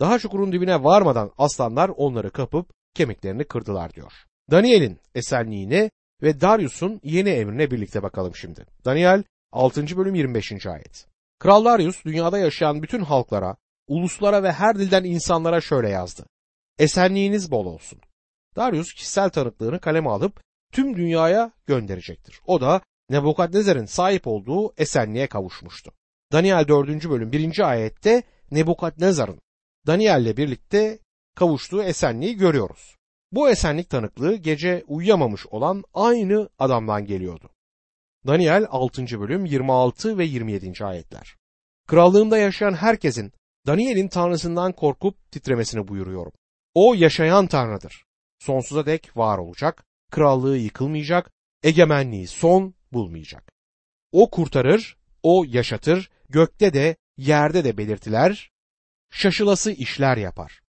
Daha 0.00 0.18
çukurun 0.18 0.52
dibine 0.52 0.84
varmadan 0.84 1.32
aslanlar 1.38 1.88
onları 1.88 2.30
kapıp 2.30 2.70
kemiklerini 2.94 3.44
kırdılar 3.44 3.94
diyor. 3.94 4.12
Daniel'in 4.50 4.98
esenliğine 5.14 5.90
ve 6.22 6.40
Darius'un 6.40 7.00
yeni 7.04 7.28
emrine 7.30 7.70
birlikte 7.70 8.02
bakalım 8.02 8.36
şimdi. 8.36 8.66
Daniel 8.84 9.22
6. 9.52 9.96
bölüm 9.96 10.14
25. 10.14 10.66
ayet. 10.66 11.06
Kral 11.38 11.64
Darius 11.64 12.04
dünyada 12.04 12.38
yaşayan 12.38 12.82
bütün 12.82 13.02
halklara, 13.02 13.56
uluslara 13.88 14.42
ve 14.42 14.52
her 14.52 14.78
dilden 14.78 15.04
insanlara 15.04 15.60
şöyle 15.60 15.88
yazdı. 15.88 16.26
Esenliğiniz 16.78 17.50
bol 17.50 17.66
olsun. 17.66 18.00
Darius 18.56 18.92
kişisel 18.92 19.30
tanıklığını 19.30 19.80
kaleme 19.80 20.10
alıp 20.10 20.40
tüm 20.72 20.96
dünyaya 20.96 21.52
gönderecektir. 21.66 22.40
O 22.46 22.60
da 22.60 22.80
Nebukadnezar'ın 23.10 23.86
sahip 23.86 24.26
olduğu 24.26 24.74
esenliğe 24.76 25.26
kavuşmuştu. 25.26 25.92
Daniel 26.32 26.68
4. 26.68 27.10
bölüm 27.10 27.32
1. 27.32 27.68
ayette 27.68 28.22
Nebukadnezar'ın 28.50 29.40
Daniel'le 29.86 30.36
birlikte 30.36 30.98
kavuştuğu 31.34 31.82
esenliği 31.82 32.36
görüyoruz. 32.36 32.96
Bu 33.32 33.50
esenlik 33.50 33.90
tanıklığı 33.90 34.36
gece 34.36 34.84
uyuyamamış 34.86 35.46
olan 35.46 35.84
aynı 35.94 36.48
adamdan 36.58 37.06
geliyordu. 37.06 37.50
Daniel 38.26 38.66
6. 38.70 39.20
bölüm 39.20 39.44
26 39.44 40.18
ve 40.18 40.24
27. 40.24 40.84
ayetler. 40.84 41.36
Krallığımda 41.86 42.38
yaşayan 42.38 42.74
herkesin 42.74 43.32
Daniel'in 43.66 44.08
tanrısından 44.08 44.72
korkup 44.72 45.32
titremesini 45.32 45.88
buyuruyorum. 45.88 46.32
O 46.74 46.94
yaşayan 46.94 47.46
tanrıdır. 47.46 48.04
Sonsuza 48.38 48.86
dek 48.86 49.16
var 49.16 49.38
olacak, 49.38 49.84
krallığı 50.10 50.56
yıkılmayacak, 50.56 51.30
egemenliği 51.62 52.26
son 52.26 52.74
bulmayacak. 52.92 53.52
O 54.12 54.30
kurtarır, 54.30 54.96
o 55.22 55.44
yaşatır, 55.48 56.10
gökte 56.28 56.74
de 56.74 56.96
yerde 57.16 57.64
de 57.64 57.78
belirtiler, 57.78 58.50
şaşılası 59.10 59.70
işler 59.70 60.16
yapar. 60.16 60.60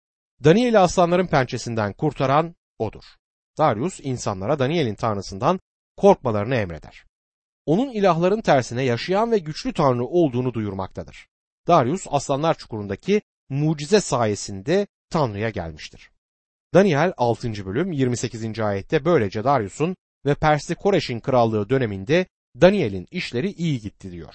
Daniel'i 0.45 0.79
aslanların 0.79 1.27
pençesinden 1.27 1.93
kurtaran 1.93 2.55
odur. 2.79 3.05
Darius 3.59 4.01
insanlara 4.03 4.59
Daniel'in 4.59 4.95
tanrısından 4.95 5.61
korkmalarını 5.97 6.55
emreder. 6.55 7.05
Onun 7.67 7.91
ilahların 7.91 8.41
tersine 8.41 8.83
yaşayan 8.83 9.33
ve 9.33 9.39
güçlü 9.39 9.73
tanrı 9.73 10.05
olduğunu 10.05 10.55
duyurmaktadır. 10.55 11.29
Darius 11.67 12.07
aslanlar 12.11 12.55
çukurundaki 12.59 13.23
mucize 13.49 14.01
sayesinde 14.01 14.87
Tanrı'ya 15.11 15.51
gelmiştir. 15.51 16.11
Daniel 16.75 17.13
6. 17.17 17.67
bölüm 17.67 17.93
28. 17.93 18.61
ayette 18.61 19.05
böylece 19.05 19.45
Darius'un 19.45 19.97
ve 20.27 20.35
Persli 20.35 20.75
Koreş'in 20.75 21.21
krallığı 21.21 21.69
döneminde 21.69 22.27
Daniel'in 22.61 23.07
işleri 23.11 23.53
iyi 23.53 23.81
gitti 23.81 24.13
diyor. 24.13 24.35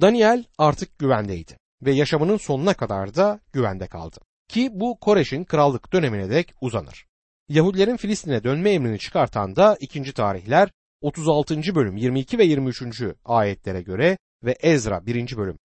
Daniel 0.00 0.44
artık 0.58 0.98
güvendeydi 0.98 1.58
ve 1.82 1.92
yaşamının 1.92 2.36
sonuna 2.36 2.74
kadar 2.74 3.14
da 3.14 3.40
güvende 3.52 3.86
kaldı. 3.86 4.16
Ki 4.48 4.70
bu 4.72 5.00
Koreş'in 5.00 5.44
krallık 5.44 5.92
dönemine 5.92 6.30
dek 6.30 6.54
uzanır. 6.60 7.06
Yahudilerin 7.48 7.96
Filistin'e 7.96 8.44
dönme 8.44 8.70
emrini 8.70 8.98
çıkartan 8.98 9.56
da 9.56 9.76
2. 9.80 10.12
tarihler 10.12 10.70
36. 11.00 11.74
bölüm 11.74 11.96
22 11.96 12.38
ve 12.38 12.44
23. 12.44 12.82
ayetlere 13.24 13.82
göre 13.82 14.18
ve 14.44 14.52
Ezra 14.52 15.06
1. 15.06 15.36
bölüm 15.36 15.58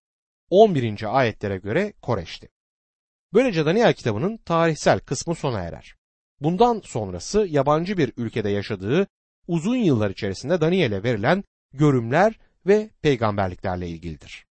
11. 0.49 1.17
ayetlere 1.17 1.57
göre 1.57 1.93
Koreş'ti. 2.01 2.49
Böylece 3.33 3.65
Daniel 3.65 3.93
kitabının 3.93 4.37
tarihsel 4.37 4.99
kısmı 4.99 5.35
sona 5.35 5.59
erer. 5.59 5.95
Bundan 6.39 6.81
sonrası 6.83 7.47
yabancı 7.49 7.97
bir 7.97 8.13
ülkede 8.17 8.49
yaşadığı 8.49 9.07
uzun 9.49 9.75
yıllar 9.75 10.09
içerisinde 10.09 10.61
Daniel'e 10.61 11.03
verilen 11.03 11.43
görümler 11.73 12.39
ve 12.67 12.89
peygamberliklerle 13.01 13.87
ilgilidir. 13.87 14.45